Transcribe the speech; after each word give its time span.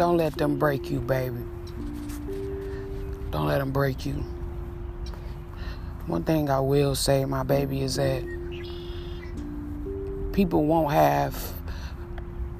don't 0.00 0.16
let 0.16 0.34
them 0.38 0.58
break 0.58 0.90
you, 0.90 0.98
baby. 0.98 1.44
Don't 3.30 3.46
let 3.48 3.58
them 3.58 3.70
break 3.70 4.06
you. 4.06 4.24
One 6.06 6.24
thing 6.24 6.48
I 6.48 6.58
will 6.58 6.94
say, 6.94 7.26
my 7.26 7.42
baby, 7.42 7.82
is 7.82 7.96
that 7.96 8.22
people 10.32 10.64
won't 10.64 10.90
have 10.94 11.52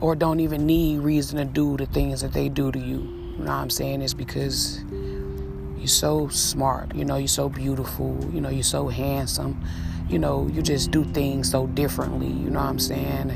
or 0.00 0.14
don't 0.14 0.40
even 0.40 0.66
need 0.66 0.98
reason 0.98 1.38
to 1.38 1.46
do 1.46 1.78
the 1.78 1.86
things 1.86 2.20
that 2.20 2.34
they 2.34 2.50
do 2.50 2.70
to 2.70 2.78
you. 2.78 2.98
You 2.98 3.38
know 3.38 3.44
what 3.44 3.52
I'm 3.52 3.70
saying? 3.70 4.02
It's 4.02 4.12
because 4.12 4.84
you're 5.78 5.86
so 5.86 6.28
smart, 6.28 6.94
you 6.94 7.06
know, 7.06 7.16
you're 7.16 7.26
so 7.26 7.48
beautiful, 7.48 8.22
you 8.34 8.42
know, 8.42 8.50
you're 8.50 8.62
so 8.62 8.88
handsome, 8.88 9.64
you 10.10 10.18
know, 10.18 10.46
you 10.48 10.60
just 10.60 10.90
do 10.90 11.04
things 11.04 11.50
so 11.50 11.66
differently, 11.68 12.26
you 12.26 12.50
know 12.50 12.60
what 12.60 12.68
I'm 12.68 12.78
saying? 12.78 13.30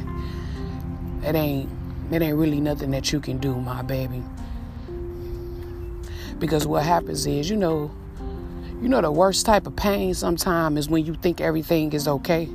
It 1.23 1.35
ain't 1.35 1.71
it 2.11 2.23
ain't 2.23 2.37
really 2.37 2.61
nothing 2.61 2.91
that 2.93 3.13
you 3.13 3.21
can 3.21 3.39
do, 3.39 3.55
my 3.55 3.83
baby. 3.83 4.23
Because 6.39 6.67
what 6.67 6.83
happens 6.83 7.27
is, 7.27 7.49
you 7.49 7.57
know, 7.57 7.91
you 8.83 8.89
know 8.89 9.01
the 9.01 9.11
worst 9.11 9.47
type 9.47 9.67
of 9.67 9.77
pain 9.77 10.15
sometimes 10.15 10.79
is 10.79 10.89
when 10.89 11.07
you 11.07 11.15
think 11.15 11.41
everything 11.41 11.93
is 11.93 12.07
okay. 12.07 12.49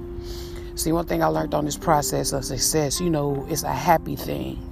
See, 0.76 0.92
one 0.92 1.08
thing 1.08 1.24
I 1.24 1.28
learned 1.28 1.54
on 1.54 1.66
this 1.66 1.78
process 1.78 2.32
of 2.32 2.46
success, 2.46 3.02
you 3.02 3.10
know, 3.10 3.46
it's 3.50 3.64
a 3.64 3.74
happy 3.74 4.16
thing. 4.16 4.66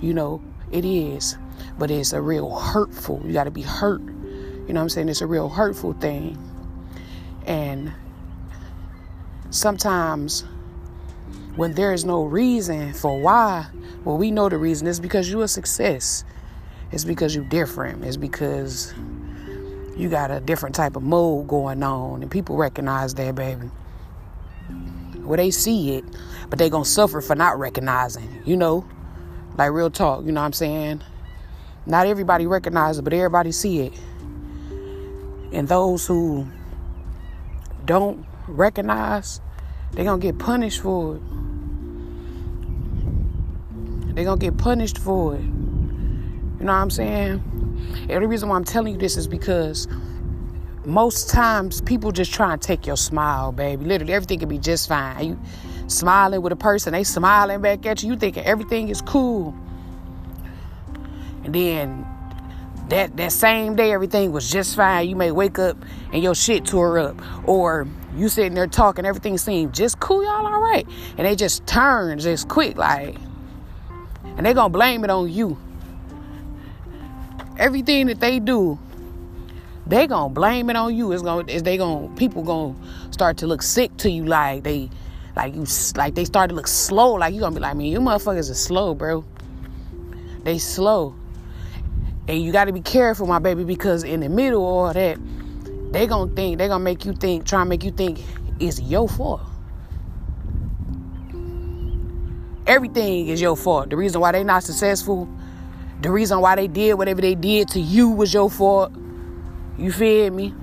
You 0.00 0.14
know, 0.14 0.42
it 0.72 0.84
is, 0.84 1.36
but 1.78 1.90
it's 1.90 2.12
a 2.12 2.20
real 2.20 2.50
hurtful. 2.56 3.22
You 3.24 3.32
got 3.32 3.44
to 3.44 3.50
be 3.50 3.62
hurt. 3.62 4.00
You 4.00 4.72
know 4.72 4.80
what 4.80 4.84
I'm 4.84 4.88
saying? 4.88 5.08
It's 5.08 5.20
a 5.20 5.26
real 5.26 5.48
hurtful 5.48 5.92
thing. 5.92 6.38
And 7.46 7.92
sometimes 9.50 10.44
when 11.56 11.74
there 11.74 11.92
is 11.92 12.04
no 12.04 12.24
reason 12.24 12.92
for 12.92 13.20
why, 13.20 13.66
well, 14.04 14.16
we 14.16 14.30
know 14.30 14.48
the 14.48 14.58
reason. 14.58 14.86
It's 14.86 14.98
because 14.98 15.30
you're 15.30 15.44
a 15.44 15.48
success. 15.48 16.24
It's 16.90 17.04
because 17.04 17.34
you're 17.34 17.44
different. 17.44 18.04
It's 18.04 18.16
because 18.16 18.92
you 19.96 20.08
got 20.08 20.30
a 20.30 20.40
different 20.40 20.74
type 20.74 20.96
of 20.96 21.02
mode 21.02 21.46
going 21.46 21.82
on, 21.82 22.22
and 22.22 22.30
people 22.30 22.56
recognize 22.56 23.14
that, 23.14 23.34
baby. 23.34 23.70
Well, 25.18 25.36
they 25.36 25.50
see 25.50 25.96
it, 25.96 26.04
but 26.50 26.58
they 26.58 26.68
gonna 26.68 26.84
suffer 26.84 27.20
for 27.20 27.36
not 27.36 27.58
recognizing. 27.58 28.42
You 28.44 28.56
know, 28.56 28.84
like 29.56 29.70
real 29.70 29.90
talk. 29.90 30.24
You 30.24 30.32
know 30.32 30.40
what 30.40 30.46
I'm 30.46 30.52
saying? 30.52 31.02
Not 31.86 32.06
everybody 32.06 32.46
recognizes 32.46 32.98
it, 32.98 33.02
but 33.02 33.12
everybody 33.12 33.52
see 33.52 33.80
it. 33.80 33.92
And 35.52 35.68
those 35.68 36.06
who 36.06 36.46
don't 37.84 38.26
recognize, 38.48 39.40
they 39.92 40.02
gonna 40.02 40.20
get 40.20 40.38
punished 40.38 40.80
for 40.80 41.16
it. 41.16 41.22
They 44.14 44.24
gonna 44.24 44.40
get 44.40 44.56
punished 44.56 44.98
for 44.98 45.34
it. 45.34 45.40
You 45.40 46.66
know 46.66 46.72
what 46.72 46.78
I'm 46.78 46.90
saying? 46.90 47.42
And 48.08 48.22
the 48.22 48.28
reason 48.28 48.48
why 48.48 48.56
I'm 48.56 48.64
telling 48.64 48.94
you 48.94 48.98
this 48.98 49.16
is 49.16 49.26
because 49.26 49.88
most 50.84 51.30
times 51.30 51.80
people 51.80 52.12
just 52.12 52.32
try 52.32 52.52
and 52.52 52.62
take 52.62 52.86
your 52.86 52.96
smile, 52.96 53.52
baby. 53.52 53.84
Literally, 53.84 54.12
everything 54.12 54.38
can 54.38 54.48
be 54.48 54.58
just 54.58 54.88
fine. 54.88 55.24
You 55.24 55.40
smiling 55.88 56.42
with 56.42 56.52
a 56.52 56.56
person, 56.56 56.92
they 56.92 57.04
smiling 57.04 57.60
back 57.60 57.84
at 57.86 58.02
you. 58.02 58.10
You 58.10 58.16
thinking 58.16 58.44
everything 58.44 58.88
is 58.88 59.02
cool, 59.02 59.54
and 61.42 61.54
then 61.54 62.06
that 62.88 63.16
that 63.16 63.32
same 63.32 63.76
day 63.76 63.92
everything 63.92 64.32
was 64.32 64.50
just 64.50 64.76
fine. 64.76 65.08
You 65.08 65.16
may 65.16 65.30
wake 65.32 65.58
up 65.58 65.76
and 66.12 66.22
your 66.22 66.34
shit 66.34 66.66
tore 66.66 66.98
up, 66.98 67.48
or 67.48 67.86
you 68.16 68.28
sitting 68.28 68.54
there 68.54 68.66
talking, 68.66 69.04
everything 69.04 69.38
seemed 69.38 69.74
just 69.74 69.98
cool, 70.00 70.22
y'all 70.22 70.46
all 70.46 70.60
right, 70.60 70.86
and 71.18 71.26
they 71.26 71.34
just 71.34 71.66
turn 71.66 72.18
just 72.18 72.48
quick 72.48 72.76
like, 72.76 73.16
and 74.36 74.46
they 74.46 74.54
gonna 74.54 74.68
blame 74.68 75.04
it 75.04 75.10
on 75.10 75.30
you. 75.30 75.58
Everything 77.58 78.06
that 78.06 78.20
they 78.20 78.38
do 78.40 78.78
they 79.86 80.06
gonna 80.06 80.32
blame 80.32 80.70
it 80.70 80.76
on 80.76 80.94
you. 80.96 81.12
It's 81.12 81.22
gonna 81.22 81.50
is 81.50 81.62
they 81.62 81.76
gonna 81.76 82.08
people 82.16 82.42
gonna 82.42 82.74
start 83.10 83.36
to 83.38 83.46
look 83.46 83.62
sick 83.62 83.96
to 83.98 84.10
you 84.10 84.24
like 84.24 84.64
they 84.64 84.88
like 85.36 85.54
you 85.54 85.66
like 85.96 86.14
they 86.14 86.24
start 86.24 86.50
to 86.50 86.56
look 86.56 86.66
slow. 86.66 87.14
Like 87.14 87.34
you 87.34 87.40
gonna 87.40 87.54
be 87.54 87.60
like, 87.60 87.76
man, 87.76 87.86
you 87.86 88.00
motherfuckers 88.00 88.50
are 88.50 88.54
slow, 88.54 88.94
bro. 88.94 89.24
They 90.42 90.58
slow. 90.58 91.14
And 92.26 92.42
you 92.42 92.52
gotta 92.52 92.72
be 92.72 92.80
careful, 92.80 93.26
my 93.26 93.38
baby, 93.38 93.64
because 93.64 94.02
in 94.04 94.20
the 94.20 94.30
middle 94.30 94.62
of 94.62 94.66
all 94.66 94.92
that, 94.92 95.18
they 95.92 96.06
gonna 96.06 96.32
think, 96.34 96.56
they 96.58 96.68
gonna 96.68 96.82
make 96.82 97.04
you 97.04 97.12
think, 97.12 97.44
try 97.44 97.60
and 97.60 97.68
make 97.68 97.84
you 97.84 97.90
think 97.90 98.22
it's 98.58 98.80
your 98.80 99.08
fault. 99.08 99.42
Everything 102.66 103.28
is 103.28 103.40
your 103.40 103.56
fault. 103.56 103.90
The 103.90 103.96
reason 103.96 104.20
why 104.20 104.32
they 104.32 104.44
not 104.44 104.62
successful, 104.62 105.28
the 106.00 106.10
reason 106.10 106.40
why 106.40 106.56
they 106.56 106.66
did 106.66 106.94
whatever 106.94 107.20
they 107.20 107.34
did 107.34 107.68
to 107.68 107.80
you 107.80 108.10
was 108.10 108.32
your 108.32 108.50
fault 108.50 108.92
you 109.76 109.90
feel 109.90 110.30
me? 110.30 110.54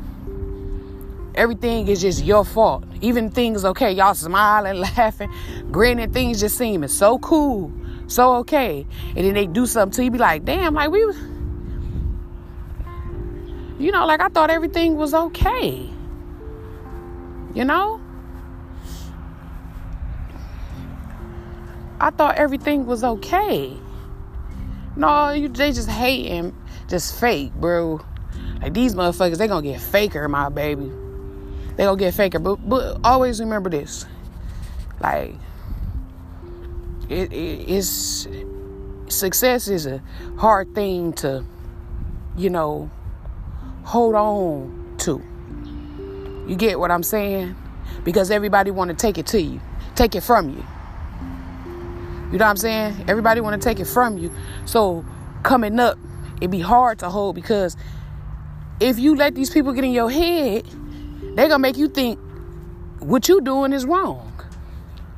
Everything 1.35 1.87
is 1.87 2.01
just 2.01 2.23
your 2.23 2.45
fault. 2.45 2.83
Even 3.01 3.29
things 3.29 3.65
okay, 3.65 3.91
y'all 3.91 4.13
smiling, 4.13 4.77
laughing, 4.97 5.31
grinning, 5.71 6.11
things 6.11 6.39
just 6.39 6.57
seeming 6.57 6.89
so 6.89 7.19
cool, 7.19 7.71
so 8.07 8.35
okay. 8.37 8.85
And 9.15 9.25
then 9.25 9.33
they 9.33 9.47
do 9.47 9.65
something 9.65 9.95
to 9.97 10.03
you, 10.03 10.11
be 10.11 10.17
like, 10.17 10.45
damn, 10.45 10.73
like 10.73 10.91
we 10.91 11.05
was 11.05 11.17
you 13.79 13.91
know, 13.91 14.05
like 14.05 14.21
I 14.21 14.29
thought 14.29 14.51
everything 14.51 14.95
was 14.95 15.13
okay. 15.13 15.89
You 17.55 17.65
know? 17.65 17.99
I 22.01 22.09
thought 22.09 22.35
everything 22.35 22.87
was 22.87 23.03
okay. 23.03 23.77
No, 24.95 25.29
you 25.29 25.47
they 25.49 25.71
just 25.71 25.87
hating, 25.87 26.55
just 26.87 27.19
fake, 27.19 27.53
bro. 27.53 28.01
Like 28.59 28.73
these 28.73 28.95
motherfuckers, 28.95 29.37
they 29.37 29.47
gonna 29.47 29.61
get 29.61 29.79
faker, 29.79 30.27
my 30.27 30.49
baby. 30.49 30.91
They 31.75 31.83
gonna 31.83 31.97
get 31.97 32.15
faker. 32.15 32.39
But 32.39 32.67
but 32.67 32.97
always 33.03 33.39
remember 33.39 33.69
this. 33.69 34.07
Like 34.99 35.35
it, 37.07 37.31
it 37.31 37.69
it's 37.69 38.27
success 39.07 39.67
is 39.67 39.85
a 39.85 40.01
hard 40.37 40.73
thing 40.73 41.13
to, 41.13 41.45
you 42.35 42.49
know, 42.49 42.89
hold 43.83 44.15
on 44.15 44.95
to. 44.99 45.21
You 46.47 46.55
get 46.55 46.79
what 46.79 46.89
I'm 46.89 47.03
saying? 47.03 47.55
Because 48.03 48.31
everybody 48.31 48.71
want 48.71 48.89
to 48.89 48.95
take 48.95 49.19
it 49.19 49.27
to 49.27 49.39
you, 49.39 49.61
take 49.93 50.15
it 50.15 50.21
from 50.21 50.49
you. 50.49 50.65
You 52.31 52.37
know 52.37 52.45
what 52.45 52.51
I'm 52.51 52.57
saying? 52.57 53.05
Everybody 53.09 53.41
want 53.41 53.61
to 53.61 53.69
take 53.69 53.79
it 53.79 53.85
from 53.85 54.17
you. 54.17 54.31
So 54.65 55.05
coming 55.43 55.79
up, 55.79 55.97
it'd 56.37 56.49
be 56.49 56.61
hard 56.61 56.99
to 56.99 57.09
hold 57.09 57.35
because 57.35 57.75
if 58.79 58.97
you 58.97 59.15
let 59.15 59.35
these 59.35 59.49
people 59.49 59.73
get 59.73 59.83
in 59.83 59.91
your 59.91 60.09
head, 60.09 60.65
they're 61.35 61.47
gonna 61.47 61.59
make 61.59 61.77
you 61.77 61.89
think 61.89 62.19
what 62.99 63.27
you 63.27 63.41
doing 63.41 63.73
is 63.73 63.85
wrong. 63.85 64.31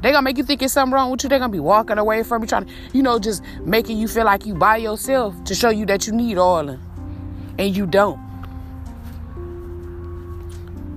They're 0.01 0.12
gonna 0.12 0.24
make 0.24 0.38
you 0.38 0.44
think 0.44 0.62
it's 0.62 0.74
something 0.74 0.94
wrong 0.94 1.12
with 1.12 1.24
you. 1.24 1.29
They're 1.29 1.40
gonna 1.40 1.51
be 1.51 1.59
walking 1.59 1.97
away 1.97 2.24
from 2.24 2.41
you, 2.41 2.47
trying 2.47 2.66
to, 2.66 2.74
you 2.94 3.03
know, 3.03 3.19
just 3.19 3.44
making 3.62 3.97
you 3.97 4.07
feel 4.07 4.25
like 4.25 4.45
you 4.45 4.56
by 4.56 4.78
yourself 4.78 5.35
to 5.45 5.56
show 5.56 5.69
you 5.69 5.85
that 5.85 6.07
you 6.07 6.13
need 6.13 6.38
oil, 6.38 6.78
and 7.59 7.78
you 7.78 7.85
don't. 7.85 8.19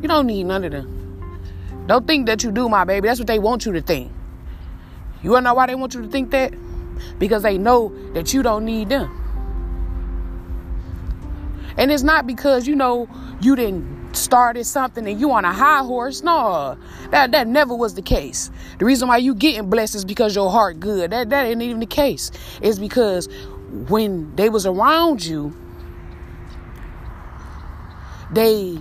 You 0.02 0.08
don't 0.08 0.26
need 0.26 0.44
none 0.44 0.64
of 0.64 0.72
them. 0.72 1.84
Don't 1.86 2.06
think 2.06 2.26
that 2.26 2.42
you 2.42 2.50
do, 2.50 2.68
my 2.68 2.84
baby. 2.84 3.06
That's 3.06 3.20
what 3.20 3.28
they 3.28 3.38
want 3.38 3.66
you 3.66 3.72
to 3.72 3.80
think. 3.80 4.10
You 5.26 5.32
wanna 5.32 5.42
know 5.42 5.54
why 5.54 5.66
they 5.66 5.74
want 5.74 5.92
you 5.92 6.02
to 6.02 6.06
think 6.06 6.30
that? 6.30 6.54
Because 7.18 7.42
they 7.42 7.58
know 7.58 7.92
that 8.12 8.32
you 8.32 8.44
don't 8.44 8.64
need 8.64 8.90
them. 8.90 9.10
And 11.76 11.90
it's 11.90 12.04
not 12.04 12.28
because, 12.28 12.68
you 12.68 12.76
know, 12.76 13.08
you 13.40 13.56
didn't 13.56 14.14
started 14.14 14.64
something 14.66 15.04
and 15.04 15.20
you 15.20 15.32
on 15.32 15.44
a 15.44 15.52
high 15.52 15.82
horse. 15.82 16.22
No, 16.22 16.78
that, 17.10 17.32
that 17.32 17.48
never 17.48 17.74
was 17.74 17.94
the 17.94 18.02
case. 18.02 18.52
The 18.78 18.84
reason 18.84 19.08
why 19.08 19.16
you 19.16 19.34
getting 19.34 19.68
blessed 19.68 19.96
is 19.96 20.04
because 20.04 20.36
your 20.36 20.48
heart 20.48 20.78
good. 20.78 21.10
That, 21.10 21.30
that 21.30 21.44
ain't 21.44 21.60
even 21.60 21.80
the 21.80 21.86
case. 21.86 22.30
It's 22.62 22.78
because 22.78 23.28
when 23.88 24.32
they 24.36 24.48
was 24.48 24.64
around 24.64 25.26
you, 25.26 25.52
they 28.30 28.78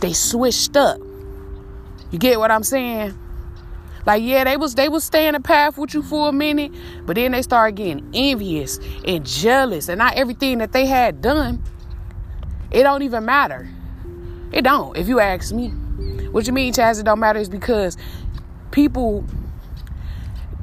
they 0.00 0.12
switched 0.14 0.76
up. 0.76 0.98
You 2.10 2.18
get 2.18 2.40
what 2.40 2.50
I'm 2.50 2.64
saying? 2.64 3.16
Like, 4.04 4.22
yeah, 4.22 4.44
they 4.44 4.56
was 4.56 4.74
they 4.74 4.88
was 4.88 5.04
staying 5.04 5.32
the 5.32 5.40
path 5.40 5.78
with 5.78 5.94
you 5.94 6.02
for 6.02 6.28
a 6.28 6.32
minute, 6.32 6.72
but 7.06 7.16
then 7.16 7.32
they 7.32 7.42
started 7.42 7.76
getting 7.76 8.10
envious 8.12 8.80
and 9.06 9.24
jealous, 9.24 9.88
and 9.88 9.98
not 9.98 10.14
everything 10.14 10.58
that 10.58 10.72
they 10.72 10.86
had 10.86 11.20
done, 11.20 11.62
it 12.70 12.82
don't 12.82 13.02
even 13.02 13.24
matter. 13.24 13.68
It 14.50 14.62
don't, 14.62 14.96
if 14.96 15.08
you 15.08 15.20
ask 15.20 15.54
me. 15.54 15.68
What 16.30 16.46
you 16.46 16.52
mean, 16.52 16.72
Chazz, 16.72 16.98
it 16.98 17.04
don't 17.04 17.20
matter 17.20 17.38
is 17.38 17.48
because 17.48 17.96
people 18.70 19.24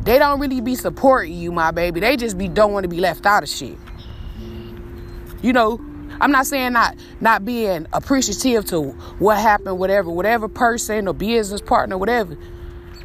they 0.01 0.17
don't 0.17 0.39
really 0.39 0.61
be 0.61 0.75
supporting 0.75 1.33
you, 1.33 1.51
my 1.51 1.71
baby. 1.71 1.99
They 1.99 2.17
just 2.17 2.37
be 2.37 2.47
don't 2.47 2.73
want 2.73 2.83
to 2.83 2.89
be 2.89 2.99
left 2.99 3.25
out 3.25 3.43
of 3.43 3.49
shit. 3.49 3.77
You 5.41 5.53
know, 5.53 5.79
I'm 6.19 6.31
not 6.31 6.45
saying 6.45 6.73
not 6.73 6.95
not 7.21 7.45
being 7.45 7.87
appreciative 7.93 8.65
to 8.65 8.91
what 9.19 9.37
happened, 9.37 9.79
whatever, 9.79 10.09
whatever 10.09 10.49
person 10.49 11.07
or 11.07 11.13
business 11.13 11.61
partner, 11.61 11.97
whatever 11.97 12.37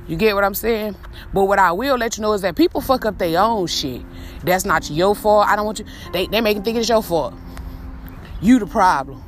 You 0.06 0.16
get 0.16 0.34
what 0.34 0.44
I'm 0.44 0.54
saying? 0.54 0.96
But 1.32 1.44
what 1.44 1.58
I 1.58 1.72
will 1.72 1.96
let 1.96 2.16
you 2.16 2.22
know 2.22 2.34
is 2.34 2.42
that 2.42 2.56
people 2.56 2.80
fuck 2.80 3.06
up 3.06 3.18
their 3.18 3.40
own 3.40 3.66
shit. 3.66 4.02
That's 4.42 4.64
not 4.64 4.90
your 4.90 5.14
fault. 5.14 5.48
I 5.48 5.56
don't 5.56 5.64
want 5.64 5.78
you. 5.78 5.86
They 6.12 6.26
they 6.26 6.40
make 6.40 6.62
think 6.62 6.76
it's 6.76 6.88
your 6.88 7.02
fault. 7.02 7.34
You 8.40 8.58
the 8.58 8.66
problem. 8.66 9.22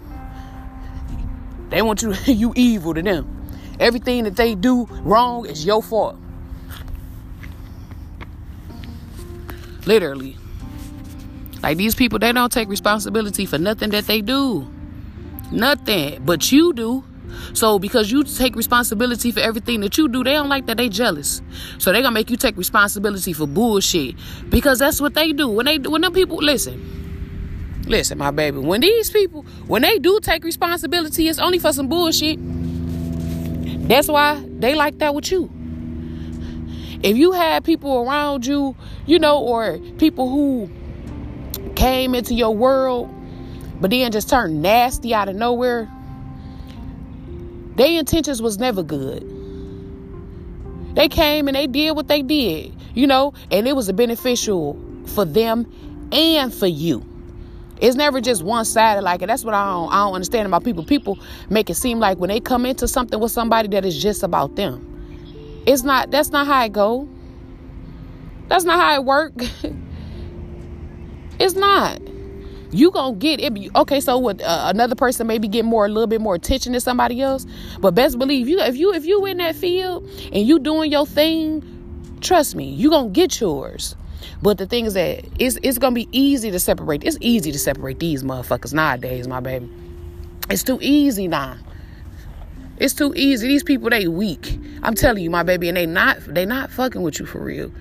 They 1.71 1.81
want 1.83 2.03
you 2.03 2.13
you 2.27 2.53
evil 2.57 2.95
to 2.95 3.03
them. 3.03 3.33
Everything 3.81 4.25
that 4.25 4.37
they 4.37 4.55
do 4.55 4.87
wrong 5.03 5.47
is 5.47 5.65
your 5.65 5.83
fault. 5.83 6.17
Literally. 9.87 10.37
Like 11.63 11.79
these 11.79 11.95
people, 11.95 12.19
they 12.19 12.33
don't 12.33 12.53
take 12.53 12.69
responsibility 12.69 13.47
for 13.47 13.59
nothing 13.59 13.91
that 13.91 14.07
they 14.07 14.21
do. 14.21 14.71
Nothing. 15.51 16.23
But 16.25 16.53
you 16.53 16.73
do. 16.73 17.05
So 17.53 17.79
because 17.79 18.11
you 18.11 18.25
take 18.25 18.57
responsibility 18.57 19.31
for 19.31 19.41
everything 19.41 19.81
that 19.81 19.97
you 19.99 20.09
do, 20.09 20.25
they 20.25 20.33
don't 20.33 20.49
like 20.49 20.67
that. 20.67 20.77
They 20.77 20.89
jealous. 20.89 21.43
So 21.79 21.93
they 21.93 22.03
gonna 22.03 22.13
make 22.13 22.31
you 22.31 22.37
take 22.37 22.57
responsibility 22.57 23.33
for 23.33 23.47
bullshit 23.47 24.17
because 24.49 24.79
that's 24.79 25.01
what 25.01 25.15
they 25.15 25.33
do. 25.33 25.49
When 25.49 25.67
they 25.67 25.79
when 25.79 26.03
them 26.03 26.13
people 26.13 26.39
listen, 26.39 27.85
listen, 27.87 28.19
my 28.19 28.31
baby. 28.31 28.59
When 28.59 28.81
these 28.81 29.11
people 29.11 29.43
when 29.67 29.83
they 29.83 29.99
do 29.99 30.21
take 30.21 30.45
responsibility, 30.45 31.29
it's 31.29 31.39
only 31.39 31.59
for 31.59 31.73
some 31.73 31.89
bullshit. 31.89 32.39
That's 33.89 34.09
why 34.09 34.45
they 34.59 34.75
like 34.75 34.99
that 34.99 35.15
with 35.15 35.31
you. 35.31 35.51
If 37.03 37.17
you 37.17 37.33
had 37.33 37.65
people 37.65 38.03
around 38.03 38.47
you, 38.47 38.75
you 39.07 39.19
know, 39.19 39.41
or 39.41 39.79
people 39.99 40.29
who 40.29 40.71
came 41.75 42.15
into 42.15 42.35
your 42.35 42.55
world 42.55 43.13
but 43.81 43.91
then 43.91 44.11
just 44.11 44.29
turned 44.29 44.63
nasty 44.63 45.15
out 45.15 45.29
of 45.29 45.37
nowhere, 45.37 45.91
their 47.77 47.99
intentions 47.99 48.41
was 48.41 48.59
never 48.59 48.83
good. 48.83 49.23
They 50.95 51.09
came 51.09 51.47
and 51.47 51.55
they 51.55 51.67
did 51.67 51.95
what 51.95 52.09
they 52.09 52.23
did, 52.23 52.75
you 52.95 53.07
know, 53.07 53.35
and 53.51 53.69
it 53.69 53.77
was 53.77 53.93
beneficial 53.93 54.81
for 55.07 55.27
them 55.27 55.71
and 56.11 56.53
for 56.53 56.67
you. 56.67 57.05
It's 57.79 57.97
never 57.97 58.23
just 58.23 58.43
one 58.43 58.65
sided 58.65 59.03
like 59.03 59.21
it. 59.21 59.27
That's 59.27 59.45
what 59.45 59.53
I 59.53 59.67
don't, 59.67 59.93
I 59.93 60.05
don't 60.05 60.15
understand 60.15 60.47
about 60.47 60.65
people. 60.65 60.85
People 60.85 61.19
make 61.51 61.69
it 61.69 61.75
seem 61.75 61.99
like 61.99 62.19
when 62.19 62.29
they 62.29 62.41
come 62.41 62.65
into 62.65 62.89
something 62.89 63.21
with 63.21 63.33
somebody 63.33 63.69
that 63.69 63.85
is 63.85 64.03
just 64.03 64.23
about 64.23 64.57
them. 64.57 65.63
It's 65.67 65.83
not. 65.83 66.11
That's 66.11 66.31
not 66.31 66.47
how 66.47 66.65
it 66.65 66.73
go. 66.73 67.07
That's 68.49 68.65
not 68.65 68.81
how 68.81 68.95
it 68.95 69.05
work. 69.05 69.35
it's 71.39 71.55
not 71.55 72.01
you 72.71 72.91
gonna 72.91 73.17
get 73.17 73.41
it. 73.41 73.75
Okay, 73.77 74.01
so 74.01 74.19
what? 74.19 74.41
Uh, 74.43 74.71
another 74.75 74.95
person 74.95 75.27
maybe 75.27 75.49
get 75.49 75.65
more, 75.65 75.87
a 75.87 75.89
little 75.89 76.07
bit 76.07 76.21
more 76.21 76.35
attention 76.35 76.73
than 76.73 76.81
somebody 76.81 77.21
else. 77.21 77.47
But 77.81 77.95
best 77.95 78.19
believe 78.19 78.49
you, 78.49 78.61
if 78.61 78.77
you 78.77 78.93
if 78.93 79.05
you 79.05 79.25
in 79.27 79.39
that 79.39 79.57
field 79.57 80.09
and 80.33 80.47
you 80.47 80.59
doing 80.59 80.91
your 80.91 81.07
thing, 81.07 82.19
trust 82.21 82.55
me, 82.55 82.71
you 82.71 82.91
gonna 82.91 83.11
get 83.11 83.41
yours. 83.41 83.97
But 84.43 84.59
the 84.59 84.67
thing 84.67 84.87
is 84.87 84.95
that 84.95 85.25
it's 85.39 85.59
it's 85.63 85.79
gonna 85.79 85.95
be 85.95 86.09
easy 86.13 86.51
to 86.51 86.59
separate. 86.59 87.05
It's 87.05 87.19
easy 87.21 87.53
to 87.53 87.59
separate 87.59 87.99
these 87.99 88.23
motherfuckers 88.23 88.73
nowadays, 88.73 89.29
my 89.29 89.41
baby. 89.41 89.71
It's 90.51 90.63
too 90.63 90.79
easy 90.81 91.29
now. 91.29 91.57
It's 92.79 92.95
too 92.95 93.15
easy. 93.17 93.49
These 93.49 93.63
people 93.63 93.89
they 93.91 94.07
weak. 94.07 94.59
I'm 94.83 94.95
telling 94.95 95.23
you, 95.23 95.31
my 95.31 95.43
baby, 95.43 95.69
and 95.69 95.77
they 95.77 95.87
not 95.87 96.19
they 96.27 96.45
not 96.45 96.71
fucking 96.71 97.03
with 97.03 97.19
you 97.19 97.27
for 97.27 97.39
real. 97.39 97.73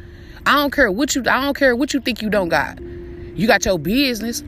I 0.46 0.54
don't 0.56 0.72
care 0.72 0.92
what 0.92 1.16
you 1.16 1.22
I 1.22 1.44
don't 1.44 1.56
care 1.56 1.76
what 1.76 1.94
you 1.94 2.00
think 2.00 2.22
you 2.22 2.30
don't 2.30 2.50
got. 2.50 2.80
You 2.82 3.48
got 3.48 3.66
your 3.66 3.78
business. 3.78 4.44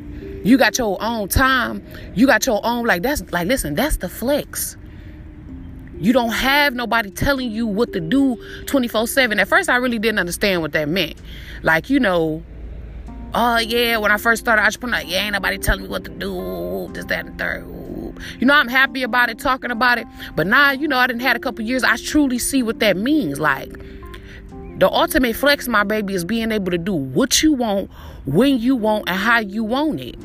You 0.47 0.57
got 0.57 0.77
your 0.77 0.97
own 1.03 1.27
time. 1.27 1.85
You 2.15 2.25
got 2.25 2.45
your 2.45 2.65
own 2.65 2.85
like 2.85 3.03
that's 3.03 3.21
like 3.33 3.49
listen, 3.49 3.75
that's 3.75 3.97
the 3.97 4.07
flex. 4.07 4.77
You 5.99 6.13
don't 6.13 6.31
have 6.31 6.73
nobody 6.73 7.11
telling 7.11 7.51
you 7.51 7.67
what 7.67 7.91
to 7.91 7.99
do 7.99 8.37
24/7. 8.63 9.41
At 9.41 9.49
first 9.49 9.69
I 9.69 9.75
really 9.75 9.99
didn't 9.99 10.19
understand 10.19 10.61
what 10.61 10.71
that 10.71 10.87
meant. 10.87 11.15
Like, 11.63 11.89
you 11.89 11.99
know, 11.99 12.45
oh 13.33 13.57
yeah, 13.57 13.97
when 13.97 14.09
I 14.09 14.17
first 14.17 14.39
started 14.39 14.61
entrepreneur, 14.61 15.01
yeah, 15.01 15.25
ain't 15.25 15.33
nobody 15.33 15.57
telling 15.57 15.83
me 15.83 15.89
what 15.89 16.05
to 16.05 16.11
do, 16.11 16.89
this, 16.93 17.03
that, 17.05 17.25
and 17.25 17.37
third. 17.37 17.65
You 18.39 18.47
know, 18.47 18.53
I'm 18.53 18.69
happy 18.69 19.03
about 19.03 19.29
it, 19.29 19.39
talking 19.39 19.69
about 19.69 19.97
it. 19.97 20.07
But 20.37 20.47
now, 20.47 20.71
you 20.71 20.87
know, 20.87 20.97
I 20.97 21.07
didn't 21.07 21.23
had 21.23 21.35
a 21.35 21.39
couple 21.39 21.65
years. 21.65 21.83
I 21.83 21.97
truly 21.97 22.39
see 22.39 22.63
what 22.63 22.79
that 22.79 22.95
means. 22.95 23.37
Like, 23.37 23.73
the 24.79 24.89
ultimate 24.89 25.35
flex, 25.35 25.67
my 25.67 25.83
baby, 25.83 26.13
is 26.13 26.23
being 26.23 26.53
able 26.53 26.71
to 26.71 26.77
do 26.77 26.93
what 26.93 27.43
you 27.43 27.51
want, 27.51 27.91
when 28.25 28.59
you 28.59 28.77
want, 28.77 29.09
and 29.09 29.17
how 29.17 29.39
you 29.39 29.65
want 29.65 29.99
it. 29.99 30.15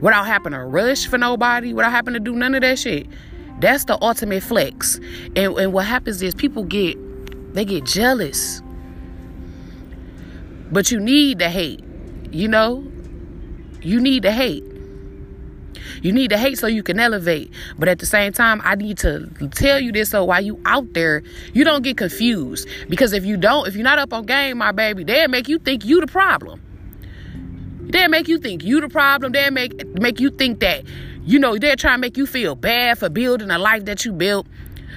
Without 0.00 0.26
having 0.26 0.52
to 0.52 0.60
rush 0.60 1.06
for 1.06 1.18
nobody, 1.18 1.72
without 1.72 1.92
having 1.92 2.14
to 2.14 2.20
do 2.20 2.34
none 2.34 2.54
of 2.54 2.62
that 2.62 2.78
shit. 2.78 3.06
That's 3.60 3.84
the 3.84 4.02
ultimate 4.02 4.42
flex. 4.42 4.98
And, 5.36 5.56
and 5.58 5.72
what 5.72 5.86
happens 5.86 6.22
is 6.22 6.34
people 6.34 6.64
get 6.64 6.96
they 7.54 7.64
get 7.64 7.84
jealous. 7.84 8.62
But 10.70 10.90
you 10.90 11.00
need 11.00 11.40
the 11.40 11.50
hate. 11.50 11.84
You 12.30 12.48
know? 12.48 12.86
You 13.82 14.00
need 14.00 14.22
the 14.22 14.30
hate. 14.30 14.64
You 16.02 16.12
need 16.12 16.30
to 16.30 16.38
hate 16.38 16.58
so 16.58 16.66
you 16.66 16.82
can 16.82 16.98
elevate. 17.00 17.50
But 17.78 17.88
at 17.88 17.98
the 17.98 18.06
same 18.06 18.32
time, 18.32 18.60
I 18.64 18.74
need 18.74 18.98
to 18.98 19.28
tell 19.52 19.80
you 19.80 19.92
this 19.92 20.10
so 20.10 20.24
while 20.24 20.40
you 20.40 20.60
out 20.64 20.92
there, 20.92 21.22
you 21.52 21.64
don't 21.64 21.82
get 21.82 21.96
confused. 21.96 22.68
Because 22.88 23.12
if 23.12 23.24
you 23.24 23.36
don't, 23.36 23.66
if 23.66 23.74
you're 23.74 23.84
not 23.84 23.98
up 23.98 24.12
on 24.12 24.24
game, 24.26 24.58
my 24.58 24.72
baby, 24.72 25.04
they'll 25.04 25.28
make 25.28 25.48
you 25.48 25.58
think 25.58 25.84
you 25.84 26.00
the 26.00 26.06
problem. 26.06 26.60
They'll 27.92 28.08
make 28.08 28.28
you 28.28 28.38
think 28.38 28.64
you 28.64 28.80
the 28.80 28.88
problem. 28.88 29.32
They'll 29.32 29.50
make 29.50 29.86
make 29.98 30.20
you 30.20 30.30
think 30.30 30.60
that, 30.60 30.84
you 31.24 31.38
know, 31.38 31.58
they're 31.58 31.76
trying 31.76 31.96
to 31.96 32.00
make 32.00 32.16
you 32.16 32.26
feel 32.26 32.54
bad 32.54 32.98
for 32.98 33.08
building 33.08 33.50
a 33.50 33.58
life 33.58 33.84
that 33.86 34.04
you 34.04 34.12
built. 34.12 34.46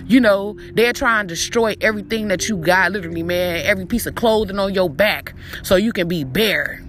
You 0.05 0.19
know, 0.19 0.57
they're 0.73 0.93
trying 0.93 1.27
to 1.27 1.33
destroy 1.33 1.75
everything 1.79 2.27
that 2.27 2.49
you 2.49 2.57
got, 2.57 2.91
literally, 2.91 3.23
man, 3.23 3.65
every 3.65 3.85
piece 3.85 4.05
of 4.05 4.15
clothing 4.15 4.59
on 4.59 4.73
your 4.73 4.89
back 4.89 5.33
so 5.63 5.75
you 5.75 5.93
can 5.93 6.07
be 6.07 6.23
bare. 6.23 6.83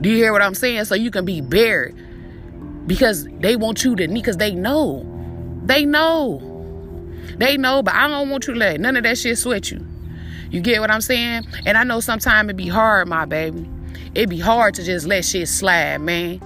Do 0.00 0.08
you 0.08 0.16
hear 0.16 0.32
what 0.32 0.42
I'm 0.42 0.54
saying? 0.54 0.84
So 0.84 0.94
you 0.94 1.10
can 1.10 1.24
be 1.24 1.40
bare. 1.40 1.92
Because 2.86 3.26
they 3.38 3.56
want 3.56 3.84
you 3.84 3.94
to 3.96 4.06
need, 4.08 4.14
because 4.14 4.36
they 4.36 4.54
know. 4.54 5.06
They 5.64 5.84
know. 5.84 6.40
They 7.36 7.56
know, 7.56 7.82
but 7.82 7.94
I 7.94 8.08
don't 8.08 8.28
want 8.28 8.46
you 8.46 8.54
to 8.54 8.58
let 8.58 8.80
none 8.80 8.96
of 8.96 9.04
that 9.04 9.18
shit 9.18 9.38
sweat 9.38 9.70
you. 9.70 9.86
You 10.52 10.60
get 10.60 10.80
what 10.82 10.90
I'm 10.90 11.00
saying? 11.00 11.46
And 11.64 11.78
I 11.78 11.82
know 11.82 12.00
sometimes 12.00 12.50
it 12.50 12.56
be 12.56 12.68
hard, 12.68 13.08
my 13.08 13.24
baby. 13.24 13.68
It 14.14 14.28
be 14.28 14.38
hard 14.38 14.74
to 14.74 14.84
just 14.84 15.06
let 15.06 15.24
shit 15.24 15.48
slide, 15.48 16.02
man. 16.02 16.40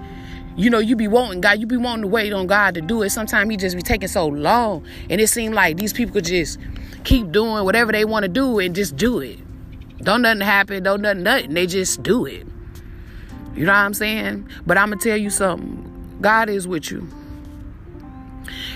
You 0.57 0.71
know, 0.71 0.79
you 0.79 0.95
be 0.95 1.09
wanting 1.09 1.41
God, 1.41 1.59
you 1.59 1.67
be 1.67 1.77
wanting 1.77 2.03
to 2.03 2.09
wait 2.09 2.33
on 2.33 2.47
God 2.47 2.75
to 2.77 2.81
do 2.81 3.03
it. 3.03 3.11
Sometimes 3.11 3.51
He 3.51 3.57
just 3.57 3.75
be 3.75 3.83
taking 3.83 4.07
so 4.07 4.29
long. 4.29 4.87
And 5.11 5.21
it 5.21 5.27
seemed 5.27 5.55
like 5.55 5.77
these 5.77 5.93
people 5.93 6.13
could 6.13 6.25
just 6.25 6.59
keep 7.03 7.33
doing 7.33 7.65
whatever 7.65 7.91
they 7.91 8.05
want 8.05 8.23
to 8.23 8.29
do 8.29 8.61
and 8.61 8.77
just 8.77 8.97
do 8.97 9.19
it. 9.19 9.41
Don't 9.99 10.23
nothing 10.23 10.41
happen, 10.41 10.85
don't 10.85 11.03
nothing, 11.03 11.25
nothing. 11.25 11.55
They 11.55 11.67
just 11.67 12.05
do 12.05 12.27
it. 12.27 12.47
You 13.57 13.65
know 13.65 13.73
what 13.73 13.79
I'm 13.79 13.95
saying? 13.95 14.49
But 14.65 14.79
I'm 14.79 14.91
gonna 14.91 15.01
tell 15.01 15.17
you 15.17 15.31
something. 15.31 16.19
God 16.21 16.49
is 16.49 16.69
with 16.69 16.93
you. 16.93 17.09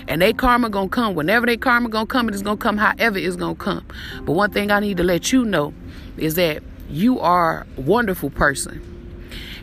And 0.08 0.20
they 0.20 0.32
karma 0.32 0.70
gonna 0.70 0.88
come. 0.88 1.14
Whenever 1.14 1.46
they 1.46 1.56
karma 1.56 1.88
gonna 1.88 2.06
come, 2.06 2.28
it's 2.28 2.42
gonna 2.42 2.56
come 2.56 2.76
however 2.76 3.18
it's 3.18 3.36
gonna 3.36 3.54
come. 3.54 3.84
But 4.22 4.32
one 4.32 4.50
thing 4.50 4.70
I 4.70 4.80
need 4.80 4.96
to 4.96 5.02
let 5.02 5.32
you 5.32 5.44
know 5.44 5.72
is 6.16 6.34
that 6.34 6.62
you 6.88 7.20
are 7.20 7.66
a 7.76 7.80
wonderful 7.80 8.30
person. 8.30 8.86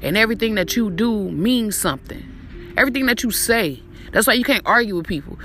And 0.01 0.17
everything 0.17 0.55
that 0.55 0.75
you 0.75 0.89
do 0.89 1.29
means 1.29 1.75
something. 1.75 2.23
Everything 2.77 3.05
that 3.07 3.23
you 3.23 3.31
say. 3.31 3.81
That's 4.11 4.27
why 4.27 4.33
you 4.33 4.43
can't 4.43 4.63
argue 4.65 4.95
with 4.95 5.07
people. 5.07 5.37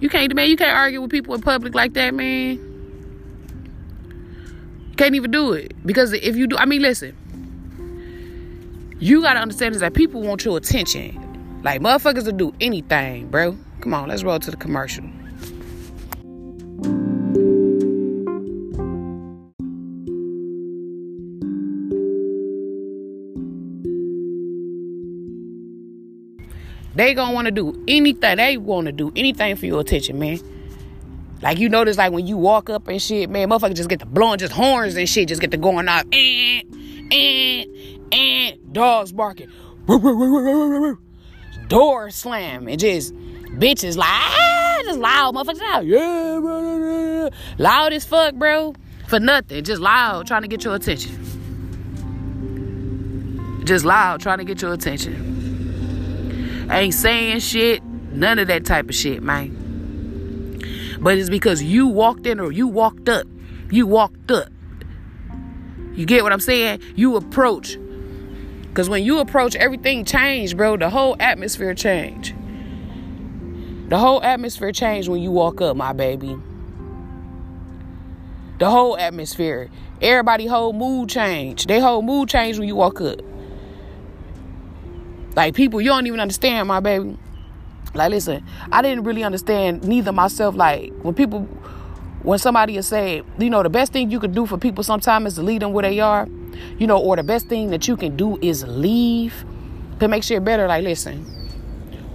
You 0.00 0.08
can't 0.08 0.34
man, 0.34 0.48
you 0.48 0.56
can't 0.56 0.76
argue 0.76 1.00
with 1.00 1.10
people 1.10 1.34
in 1.34 1.42
public 1.42 1.74
like 1.74 1.94
that, 1.94 2.14
man. 2.14 2.58
You 4.90 4.96
can't 4.96 5.14
even 5.14 5.30
do 5.30 5.52
it. 5.52 5.74
Because 5.84 6.12
if 6.12 6.36
you 6.36 6.46
do 6.46 6.56
I 6.56 6.66
mean 6.66 6.82
listen, 6.82 7.16
you 8.98 9.22
gotta 9.22 9.40
understand 9.40 9.74
is 9.74 9.80
that 9.80 9.94
people 9.94 10.22
want 10.22 10.44
your 10.44 10.56
attention. 10.56 11.60
Like 11.62 11.80
motherfuckers 11.80 12.26
will 12.26 12.32
do 12.32 12.54
anything, 12.60 13.28
bro. 13.28 13.56
Come 13.80 13.94
on, 13.94 14.08
let's 14.08 14.22
roll 14.22 14.38
to 14.38 14.50
the 14.50 14.56
commercial. 14.56 15.04
They 26.94 27.14
gonna 27.14 27.32
want 27.32 27.46
to 27.46 27.50
do 27.50 27.82
anything. 27.88 28.36
They 28.36 28.58
want 28.58 28.86
to 28.86 28.92
do 28.92 29.10
anything 29.16 29.56
for 29.56 29.64
your 29.64 29.80
attention, 29.80 30.18
man. 30.18 30.38
Like 31.40 31.58
you 31.58 31.70
notice, 31.70 31.96
like 31.96 32.12
when 32.12 32.26
you 32.26 32.36
walk 32.36 32.68
up 32.68 32.88
and 32.88 33.00
shit, 33.00 33.30
man, 33.30 33.48
motherfuckers 33.48 33.76
just 33.76 33.88
get 33.88 34.00
the 34.00 34.06
blowing 34.06 34.38
just 34.38 34.52
horns 34.52 34.96
and 34.96 35.08
shit, 35.08 35.28
just 35.28 35.40
get 35.40 35.50
the 35.50 35.56
going 35.56 35.88
off. 35.88 36.04
And, 36.12 37.10
and, 37.10 37.66
and 38.12 38.72
dogs 38.74 39.12
barking. 39.12 39.48
Door 41.68 42.10
slam 42.10 42.68
and 42.68 42.78
just 42.78 43.14
bitches 43.58 43.96
like 43.96 44.08
ah, 44.08 44.80
just 44.84 44.98
loud 44.98 45.34
motherfuckers 45.34 45.60
out. 45.62 45.86
Yeah, 45.86 47.28
loud 47.58 47.92
as 47.92 48.04
fuck, 48.04 48.34
bro. 48.34 48.74
For 49.06 49.18
nothing. 49.18 49.64
Just 49.64 49.82
loud 49.82 50.26
trying 50.26 50.42
to 50.42 50.48
get 50.48 50.62
your 50.64 50.74
attention. 50.76 51.16
Just 53.64 53.84
loud 53.84 54.20
trying 54.20 54.38
to 54.38 54.44
get 54.44 54.62
your 54.62 54.72
attention. 54.72 56.68
ain't 56.70 56.94
saying 56.94 57.40
shit. 57.40 57.82
None 57.84 58.38
of 58.38 58.48
that 58.48 58.64
type 58.64 58.88
of 58.88 58.94
shit, 58.94 59.22
man. 59.22 60.58
But 61.00 61.18
it's 61.18 61.30
because 61.30 61.62
you 61.62 61.88
walked 61.88 62.26
in 62.26 62.40
or 62.40 62.52
you 62.52 62.68
walked 62.68 63.08
up. 63.08 63.26
You 63.70 63.86
walked 63.86 64.30
up. 64.30 64.48
You 65.94 66.06
get 66.06 66.22
what 66.22 66.32
I'm 66.32 66.40
saying? 66.40 66.80
You 66.94 67.16
approach. 67.16 67.78
Because 68.68 68.88
when 68.88 69.02
you 69.02 69.18
approach, 69.18 69.56
everything 69.56 70.04
changed, 70.04 70.56
bro. 70.56 70.76
The 70.76 70.90
whole 70.90 71.16
atmosphere 71.18 71.74
changed. 71.74 72.34
The 73.90 73.98
whole 73.98 74.22
atmosphere 74.22 74.70
changed 74.70 75.08
when 75.08 75.20
you 75.20 75.32
walk 75.32 75.60
up, 75.60 75.76
my 75.76 75.92
baby. 75.92 76.38
The 78.60 78.70
whole 78.70 78.96
atmosphere. 78.96 79.68
Everybody 80.00 80.46
whole 80.46 80.72
mood 80.72 81.08
change. 81.08 81.66
They 81.66 81.80
whole 81.80 82.00
mood 82.00 82.28
change 82.28 82.56
when 82.56 82.68
you 82.68 82.76
walk 82.76 83.00
up. 83.00 83.18
Like 85.34 85.56
people, 85.56 85.80
you 85.80 85.88
don't 85.88 86.06
even 86.06 86.20
understand, 86.20 86.68
my 86.68 86.78
baby. 86.78 87.18
Like, 87.92 88.10
listen, 88.10 88.46
I 88.70 88.80
didn't 88.80 89.02
really 89.02 89.24
understand 89.24 89.82
neither 89.82 90.12
myself. 90.12 90.54
Like 90.54 90.92
when 91.02 91.14
people, 91.14 91.40
when 92.22 92.38
somebody 92.38 92.76
is 92.76 92.86
saying, 92.86 93.24
you 93.40 93.50
know, 93.50 93.64
the 93.64 93.70
best 93.70 93.92
thing 93.92 94.08
you 94.08 94.20
can 94.20 94.32
do 94.32 94.46
for 94.46 94.56
people 94.56 94.84
sometimes 94.84 95.32
is 95.32 95.34
to 95.34 95.42
lead 95.42 95.62
them 95.62 95.72
where 95.72 95.82
they 95.82 95.98
are, 95.98 96.28
you 96.78 96.86
know, 96.86 96.98
or 96.98 97.16
the 97.16 97.24
best 97.24 97.48
thing 97.48 97.70
that 97.70 97.88
you 97.88 97.96
can 97.96 98.16
do 98.16 98.38
is 98.40 98.64
leave 98.68 99.44
to 99.98 100.06
make 100.06 100.22
sure 100.22 100.40
better. 100.40 100.68
Like, 100.68 100.84
listen, 100.84 101.26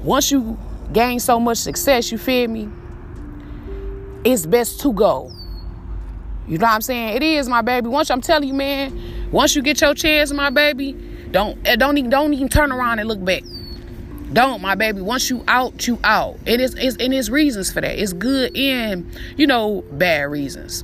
once 0.03 0.31
you 0.31 0.57
gain 0.93 1.19
so 1.19 1.39
much 1.39 1.57
success, 1.57 2.11
you 2.11 2.17
feel 2.17 2.49
me? 2.49 2.69
It's 4.23 4.45
best 4.45 4.79
to 4.81 4.93
go. 4.93 5.31
You 6.47 6.57
know 6.57 6.65
what 6.65 6.73
I'm 6.73 6.81
saying? 6.81 7.15
It 7.15 7.23
is, 7.23 7.49
my 7.49 7.61
baby. 7.61 7.87
Once 7.87 8.09
I'm 8.11 8.21
telling 8.21 8.47
you, 8.47 8.53
man, 8.53 9.31
once 9.31 9.55
you 9.55 9.61
get 9.61 9.81
your 9.81 9.93
chance, 9.93 10.31
my 10.31 10.49
baby, 10.49 10.93
don't 11.31 11.57
eh, 11.67 11.75
don't 11.75 11.97
even 11.97 12.09
don't 12.09 12.33
even 12.33 12.49
turn 12.49 12.71
around 12.71 12.99
and 12.99 13.07
look 13.07 13.23
back. 13.23 13.43
Don't, 14.33 14.61
my 14.61 14.75
baby. 14.75 15.01
Once 15.01 15.29
you 15.29 15.43
out, 15.47 15.87
you 15.87 15.99
out. 16.03 16.37
It 16.45 16.59
is 16.59 16.75
it's 16.75 16.97
and 16.97 17.13
it's 17.13 17.29
reasons 17.29 17.71
for 17.71 17.81
that. 17.81 17.99
It's 17.99 18.13
good 18.13 18.55
and 18.55 19.09
you 19.37 19.47
know, 19.47 19.83
bad 19.91 20.23
reasons. 20.29 20.83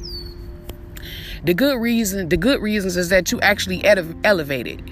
The 1.43 1.53
good 1.53 1.79
reason, 1.79 2.29
the 2.29 2.37
good 2.37 2.61
reasons 2.61 2.97
is 2.97 3.09
that 3.09 3.31
you 3.31 3.41
actually 3.41 3.83
ele- 3.83 4.13
elevated. 4.23 4.91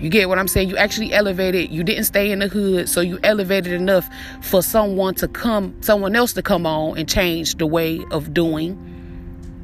You 0.00 0.10
get 0.10 0.28
what 0.28 0.38
I'm 0.38 0.48
saying? 0.48 0.68
You 0.68 0.76
actually 0.76 1.12
elevated. 1.12 1.70
You 1.70 1.82
didn't 1.82 2.04
stay 2.04 2.30
in 2.30 2.38
the 2.38 2.48
hood, 2.48 2.88
so 2.88 3.00
you 3.00 3.18
elevated 3.24 3.72
enough 3.72 4.08
for 4.40 4.62
someone 4.62 5.14
to 5.16 5.28
come, 5.28 5.74
someone 5.82 6.14
else 6.14 6.34
to 6.34 6.42
come 6.42 6.66
on 6.66 6.96
and 6.96 7.08
change 7.08 7.56
the 7.56 7.66
way 7.66 8.00
of 8.10 8.32
doing. 8.32 8.78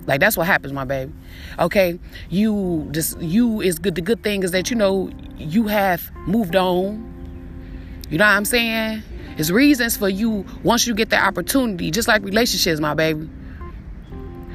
Like 0.07 0.21
that's 0.21 0.37
what 0.37 0.47
happens, 0.47 0.73
my 0.73 0.85
baby. 0.85 1.13
Okay, 1.59 1.99
you 2.29 2.89
just 2.91 3.21
you 3.21 3.61
is 3.61 3.79
good. 3.79 3.95
The 3.95 4.03
good 4.03 4.23
thing 4.23 4.43
is 4.43 4.51
that 4.51 4.71
you 4.71 4.77
know 4.77 5.11
you 5.39 5.69
have 5.69 6.11
moved 6.27 6.57
on. 6.57 7.13
You 8.11 8.19
know 8.19 8.25
what 8.25 8.33
I'm 8.33 8.45
saying? 8.45 9.03
It's 9.39 9.51
reasons 9.51 9.97
for 9.97 10.09
you 10.09 10.45
once 10.63 10.87
you 10.87 10.95
get 10.95 11.11
the 11.11 11.19
opportunity, 11.19 11.91
just 11.91 12.07
like 12.07 12.23
relationships, 12.23 12.81
my 12.81 12.95
baby. 12.95 13.29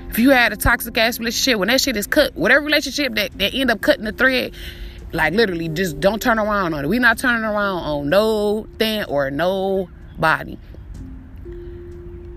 If 0.10 0.20
you 0.20 0.32
had 0.32 0.54
a 0.54 0.58
toxic 0.58 0.98
ass 0.98 1.20
relationship, 1.20 1.60
when 1.60 1.68
that 1.68 1.82
shit 1.82 1.96
is 1.96 2.08
cut, 2.08 2.36
whatever 2.36 2.66
relationship 2.66 3.16
that, 3.16 3.38
that 3.38 3.54
end 3.54 3.70
up 3.72 3.82
cutting 3.82 4.06
the 4.06 4.12
thread, 4.12 4.54
like 5.12 5.34
literally, 5.34 5.70
just 5.70 6.00
don't 6.00 6.22
turn 6.22 6.40
around 6.40 6.74
on 6.74 6.86
it. 6.86 6.88
we 6.88 7.00
not 7.00 7.18
turning 7.18 7.44
around 7.44 7.84
on 7.84 8.10
no 8.10 8.68
thing 8.78 9.04
or 9.06 9.32
nobody. 9.32 10.58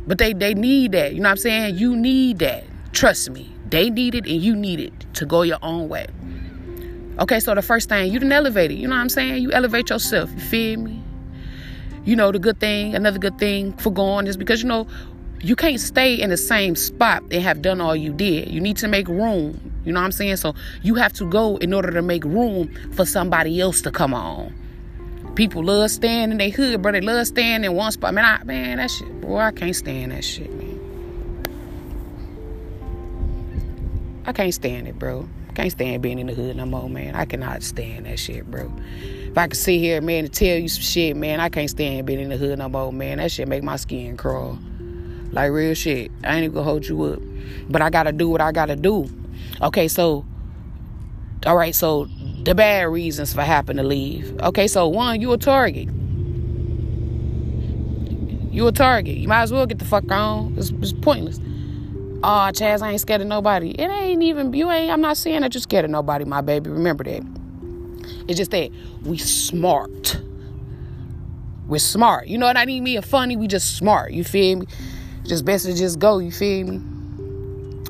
But 0.07 0.19
they 0.19 0.33
they 0.33 0.55
need 0.55 0.93
that. 0.93 1.15
You 1.15 1.21
know 1.21 1.29
what 1.29 1.33
I'm 1.33 1.37
saying? 1.37 1.77
You 1.77 1.97
need 1.97 2.39
that. 2.41 2.65
Trust 2.93 3.31
me. 3.31 3.51
They 3.69 3.89
need 3.89 4.15
it 4.15 4.27
and 4.27 4.43
you 4.43 4.55
need 4.55 4.81
it 4.81 4.93
to 5.15 5.27
go 5.27 5.43
your 5.43 5.59
own 5.63 5.89
way. 5.89 6.07
Okay, 7.19 7.41
so 7.41 7.55
the 7.55 7.63
first 7.63 7.89
thing, 7.89 8.13
you 8.13 8.19
didn't 8.19 8.33
elevate 8.33 8.71
it. 8.71 8.75
You 8.75 8.89
know 8.89 8.95
what 8.95 9.03
I'm 9.03 9.09
saying? 9.09 9.43
You 9.43 9.53
elevate 9.53 9.91
yourself. 9.91 10.31
You 10.33 10.41
feel 10.41 10.81
me? 10.81 11.03
You 12.05 12.17
know, 12.17 12.33
the 12.33 12.39
good 12.39 12.59
thing, 12.59 12.95
another 12.95 13.19
good 13.19 13.39
thing 13.39 13.75
for 13.75 13.91
going 13.91 14.27
is 14.27 14.37
because, 14.37 14.63
you 14.63 14.69
know, 14.69 14.87
you 15.43 15.57
can't 15.57 15.81
stay 15.81 16.15
in 16.15 16.31
the 16.31 16.37
same 16.37 16.77
spot 16.77 17.23
and 17.33 17.43
have 17.43 17.63
done 17.63 17.81
all 17.81 17.97
you 17.97 18.13
did. 18.13 18.49
You 18.49 18.61
need 18.61 18.77
to 18.79 18.89
make 18.89 19.09
room. 19.09 19.73
You 19.85 19.93
know 19.93 20.01
what 20.01 20.07
I'm 20.07 20.13
saying? 20.13 20.37
So 20.37 20.55
you 20.83 20.95
have 20.95 21.13
to 21.15 21.29
go 21.29 21.57
in 21.57 21.75
order 21.75 21.91
to 21.91 22.03
make 22.03 22.25
room 22.25 22.73
for 22.93 23.05
somebody 23.05 23.61
else 23.61 23.83
to 23.83 23.91
come 23.91 24.15
on. 24.15 24.55
People 25.35 25.65
love 25.65 25.91
staying 25.91 26.31
in 26.31 26.39
their 26.39 26.51
hood, 26.51 26.81
bro. 26.83 26.93
They 26.93 27.01
love 27.01 27.27
staying 27.27 27.65
in 27.65 27.75
one 27.75 27.91
spot. 27.91 28.15
Man, 28.15 28.25
I, 28.25 28.45
man, 28.45 28.77
that 28.77 28.91
shit, 28.91 29.21
boy, 29.21 29.39
I 29.39 29.51
can't 29.51 29.75
stand 29.75 30.13
that 30.13 30.25
shit, 30.25 30.53
man. 30.53 30.79
I 34.25 34.33
can't 34.33 34.55
stand 34.55 34.87
it, 34.87 34.99
bro. 34.99 35.29
I 35.49 35.53
Can't 35.55 35.73
stand 35.73 36.03
being 36.03 36.19
in 36.19 36.29
the 36.29 36.35
hood 36.35 36.57
no 36.57 36.67
more, 36.67 36.89
man. 36.89 37.17
I 37.17 37.25
cannot 37.25 37.63
stand 37.63 38.07
that 38.07 38.19
shit, 38.19 38.49
bro. 38.49 38.73
If 39.27 39.37
I 39.37 39.49
could 39.49 39.57
sit 39.57 39.79
here, 39.79 40.01
man, 40.01 40.27
and 40.27 40.33
tell 40.33 40.57
you 40.57 40.69
some 40.69 40.83
shit, 40.83 41.17
man, 41.17 41.41
I 41.41 41.49
can't 41.49 41.69
stand 41.69 42.07
being 42.07 42.21
in 42.21 42.29
the 42.29 42.37
hood 42.37 42.59
no 42.59 42.69
more, 42.69 42.93
man. 42.93 43.19
That 43.19 43.33
shit 43.33 43.49
make 43.49 43.63
my 43.65 43.77
skin 43.77 44.17
crawl. 44.17 44.59
Like 45.33 45.51
real 45.51 45.75
shit. 45.75 46.13
I 46.25 46.37
ain't 46.37 46.45
even 46.45 46.55
gonna 46.55 46.65
hold 46.65 46.87
you 46.87 47.03
up. 47.05 47.21
But 47.69 47.83
I 47.83 47.91
gotta 47.91 48.13
do 48.13 48.29
what 48.29 48.41
I 48.41 48.53
gotta 48.53 48.77
do. 48.77 49.09
Okay, 49.61 49.89
so 49.89 50.25
all 51.45 51.57
right, 51.57 51.75
so 51.75 52.09
the 52.45 52.55
bad 52.55 52.89
reasons 52.89 53.35
for 53.35 53.43
having 53.43 53.77
to 53.77 53.83
leave. 53.83 54.39
Okay, 54.41 54.69
so 54.69 54.87
one, 54.89 55.21
you 55.21 55.33
a 55.33 55.39
target. 55.39 55.89
You 58.53 58.67
a 58.69 58.73
target. 58.73 59.17
You 59.17 59.29
might 59.29 59.43
as 59.43 59.53
well 59.53 59.67
get 59.67 59.79
the 59.79 59.85
fuck 59.85 60.11
on. 60.11 60.55
It's, 60.57 60.71
it's 60.71 60.93
pointless. 60.93 61.41
Oh, 62.25 62.51
Chazz, 62.53 62.83
I 62.83 62.93
ain't 62.93 63.01
scared 63.01 63.23
of 63.23 63.27
nobody. 63.27 63.71
It 63.71 63.89
ain't 63.91 64.23
even 64.23 64.53
you 64.53 64.71
ain't. 64.71 64.93
I'm 64.93 65.01
not 65.01 65.17
saying 65.17 65.41
that 65.41 65.55
you're 65.55 65.63
scared 65.63 65.85
of 65.85 65.91
nobody, 65.91 66.25
my 66.25 66.43
baby. 66.43 66.71
Remember 66.71 67.03
that. 67.05 67.23
It's 68.29 68.37
just 68.37 68.51
that 68.53 68.71
we 69.03 69.19
smart. 69.19 70.21
We're 71.67 71.79
smart. 71.79 72.29
You 72.29 72.39
know 72.39 72.47
what 72.47 72.57
I 72.57 72.67
mean? 72.67 72.85
Me 72.85 72.97
a 72.97 73.03
funny. 73.03 73.37
We 73.37 73.49
just 73.49 73.77
smart. 73.77 74.13
You 74.13 74.23
feel 74.23 74.61
me? 74.61 74.67
Just 75.25 75.45
best 75.45 75.67
to 75.67 75.75
just 75.75 75.99
go. 75.99 76.19
You 76.19 76.33
feel 76.33 76.67
me? 76.67 76.81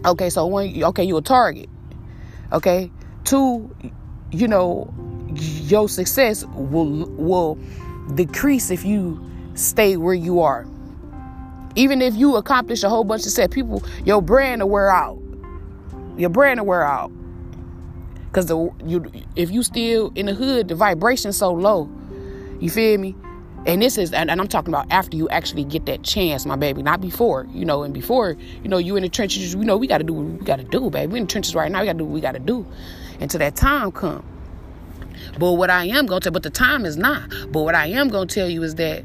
Okay, 0.04 0.30
so 0.30 0.46
when 0.46 0.82
okay, 0.84 1.04
you 1.04 1.16
a 1.16 1.22
target. 1.22 1.68
Okay, 2.52 2.90
two, 3.24 3.74
you 4.30 4.48
know, 4.48 4.92
your 5.34 5.88
success 5.88 6.44
will 6.44 7.06
will 7.10 7.58
decrease 8.14 8.70
if 8.70 8.84
you 8.84 9.24
stay 9.54 9.96
where 9.96 10.14
you 10.14 10.40
are. 10.40 10.66
Even 11.74 12.02
if 12.02 12.14
you 12.14 12.36
accomplish 12.36 12.82
a 12.82 12.88
whole 12.88 13.04
bunch 13.04 13.24
of 13.24 13.32
stuff, 13.32 13.50
people, 13.50 13.82
your 14.04 14.20
brand 14.20 14.60
will 14.60 14.68
wear 14.68 14.90
out. 14.90 15.18
Your 16.18 16.28
brand 16.28 16.60
will 16.60 16.66
wear 16.66 16.84
out. 16.84 17.10
Cause 18.32 18.46
the 18.46 18.70
you 18.84 19.10
if 19.36 19.50
you 19.50 19.62
still 19.62 20.10
in 20.14 20.26
the 20.26 20.34
hood, 20.34 20.68
the 20.68 20.74
vibration's 20.74 21.36
so 21.36 21.52
low. 21.52 21.90
You 22.60 22.70
feel 22.70 22.98
me? 22.98 23.14
And 23.64 23.80
this 23.80 23.96
is, 23.96 24.12
and, 24.12 24.30
I'm 24.30 24.48
talking 24.48 24.74
about 24.74 24.90
after 24.90 25.16
you 25.16 25.28
actually 25.28 25.64
get 25.64 25.86
that 25.86 26.02
chance, 26.02 26.44
my 26.44 26.56
baby, 26.56 26.82
not 26.82 27.00
before, 27.00 27.46
you 27.52 27.64
know. 27.64 27.84
And 27.84 27.94
before, 27.94 28.36
you 28.62 28.68
know, 28.68 28.78
you 28.78 28.96
in 28.96 29.02
the 29.02 29.08
trenches, 29.08 29.54
you 29.54 29.64
know, 29.64 29.76
we 29.76 29.86
got 29.86 29.98
to 29.98 30.04
do 30.04 30.12
what 30.12 30.26
we 30.26 30.44
got 30.44 30.56
to 30.56 30.64
do, 30.64 30.90
baby. 30.90 31.12
We 31.12 31.20
in 31.20 31.26
the 31.26 31.30
trenches 31.30 31.54
right 31.54 31.70
now. 31.70 31.80
We 31.80 31.86
got 31.86 31.92
to 31.92 31.98
do 31.98 32.04
what 32.04 32.14
we 32.14 32.20
got 32.20 32.32
to 32.32 32.40
do 32.40 32.66
until 33.20 33.38
that 33.38 33.54
time 33.54 33.92
come. 33.92 34.24
But 35.38 35.52
what 35.52 35.70
I 35.70 35.84
am 35.86 36.06
going 36.06 36.22
to, 36.22 36.32
but 36.32 36.42
the 36.42 36.50
time 36.50 36.84
is 36.84 36.96
not. 36.96 37.30
But 37.52 37.62
what 37.62 37.76
I 37.76 37.86
am 37.86 38.08
going 38.08 38.26
to 38.26 38.34
tell 38.34 38.48
you 38.48 38.64
is 38.64 38.74
that 38.76 39.04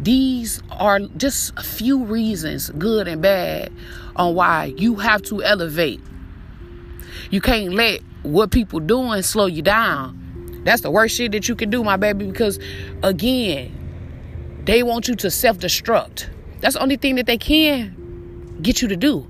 these 0.00 0.60
are 0.72 0.98
just 0.98 1.52
a 1.56 1.62
few 1.62 2.02
reasons, 2.04 2.70
good 2.70 3.06
and 3.06 3.22
bad, 3.22 3.72
on 4.16 4.34
why 4.34 4.74
you 4.76 4.96
have 4.96 5.22
to 5.24 5.42
elevate. 5.44 6.00
You 7.30 7.40
can't 7.40 7.74
let 7.74 8.00
what 8.22 8.50
people 8.50 8.80
doing 8.80 9.22
slow 9.22 9.46
you 9.46 9.62
down 9.62 10.19
that's 10.64 10.82
the 10.82 10.90
worst 10.90 11.16
shit 11.16 11.32
that 11.32 11.48
you 11.48 11.56
can 11.56 11.70
do, 11.70 11.82
my 11.82 11.96
baby, 11.96 12.26
because 12.26 12.58
again, 13.02 13.76
they 14.64 14.82
want 14.82 15.08
you 15.08 15.16
to 15.16 15.30
self 15.30 15.58
destruct. 15.58 16.28
That's 16.60 16.74
the 16.74 16.82
only 16.82 16.96
thing 16.96 17.16
that 17.16 17.26
they 17.26 17.38
can 17.38 18.58
get 18.62 18.82
you 18.82 18.88
to 18.88 18.96
do. 18.96 19.26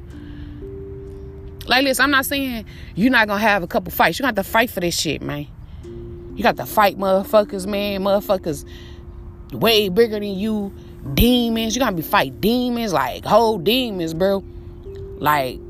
Like 1.66 1.84
this, 1.84 2.00
I'm 2.00 2.10
not 2.10 2.26
saying 2.26 2.64
you're 2.96 3.12
not 3.12 3.28
gonna 3.28 3.40
have 3.40 3.62
a 3.62 3.66
couple 3.66 3.92
fights. 3.92 4.18
You 4.18 4.25
got 4.25 4.34
to 4.37 4.42
fight 4.42 4.70
for 4.70 4.80
this 4.80 4.99
shit, 4.99 5.22
man. 5.22 5.46
You 6.34 6.42
got 6.42 6.56
to 6.56 6.66
fight 6.66 6.99
motherfuckers, 6.99 7.66
man. 7.66 8.02
Motherfuckers 8.02 8.64
way 9.52 9.88
bigger 9.88 10.18
than 10.18 10.38
you. 10.38 10.75
Demons. 11.14 11.75
You 11.75 11.80
gotta 11.80 11.96
be 11.96 12.02
fight 12.02 12.40
demons, 12.40 12.92
like 12.92 13.25
whole 13.25 13.58
demons, 13.58 14.14
bro. 14.14 14.44
Like, 15.18 15.60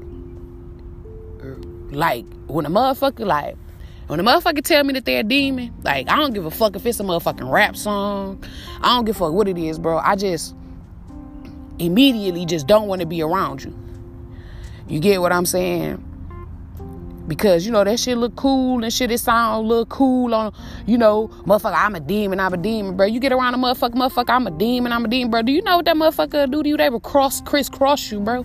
like 1.91 2.25
when 2.47 2.67
a 2.67 2.71
motherfucker 2.71 3.27
like 3.27 3.57
when 4.11 4.19
a 4.19 4.25
motherfucker 4.25 4.65
tell 4.65 4.83
me 4.83 4.93
that 4.95 5.05
they're 5.05 5.21
a 5.21 5.23
demon, 5.23 5.73
like 5.85 6.11
I 6.11 6.17
don't 6.17 6.35
give 6.35 6.45
a 6.45 6.51
fuck 6.51 6.75
if 6.75 6.85
it's 6.85 6.99
a 6.99 7.05
motherfucking 7.05 7.49
rap 7.49 7.77
song. 7.77 8.43
I 8.81 8.97
don't 8.97 9.05
give 9.05 9.15
a 9.15 9.19
fuck 9.21 9.33
what 9.33 9.47
it 9.47 9.57
is, 9.57 9.79
bro. 9.79 9.99
I 9.99 10.17
just 10.17 10.53
immediately 11.79 12.45
just 12.45 12.67
don't 12.67 12.89
want 12.89 13.03
to 13.03 13.07
be 13.07 13.23
around 13.23 13.63
you. 13.63 13.73
You 14.89 14.99
get 14.99 15.21
what 15.21 15.31
I'm 15.31 15.47
saying? 15.47 16.05
Because 17.29 17.65
you 17.65 17.71
know 17.71 17.85
that 17.85 18.01
shit 18.01 18.19
look 18.19 18.35
cool 18.35 18.83
and 18.83 18.93
shit 18.93 19.13
it 19.13 19.19
sound 19.19 19.69
look 19.69 19.89
cool 19.91 20.35
on 20.35 20.53
you 20.87 20.99
know, 20.99 21.29
motherfucker, 21.47 21.77
I'm 21.77 21.95
a 21.95 22.01
demon, 22.01 22.41
I'm 22.41 22.53
a 22.53 22.57
demon, 22.57 22.97
bro. 22.97 23.07
You 23.07 23.21
get 23.21 23.31
around 23.31 23.55
a 23.55 23.59
motherfucker, 23.59 23.95
motherfucker, 23.95 24.31
I'm 24.31 24.49
a 24.49 24.51
demon, 24.51 24.91
I'm 24.91 25.05
a 25.05 25.09
demon, 25.09 25.31
bro. 25.31 25.43
Do 25.43 25.53
you 25.53 25.63
know 25.63 25.77
what 25.77 25.85
that 25.85 25.95
motherfucker 25.95 26.51
do 26.51 26.65
to 26.65 26.69
you? 26.69 26.77
They 26.77 26.91
will 26.91 26.99
cross 26.99 27.41
crisscross 27.43 28.11
you, 28.11 28.19
bro. 28.19 28.45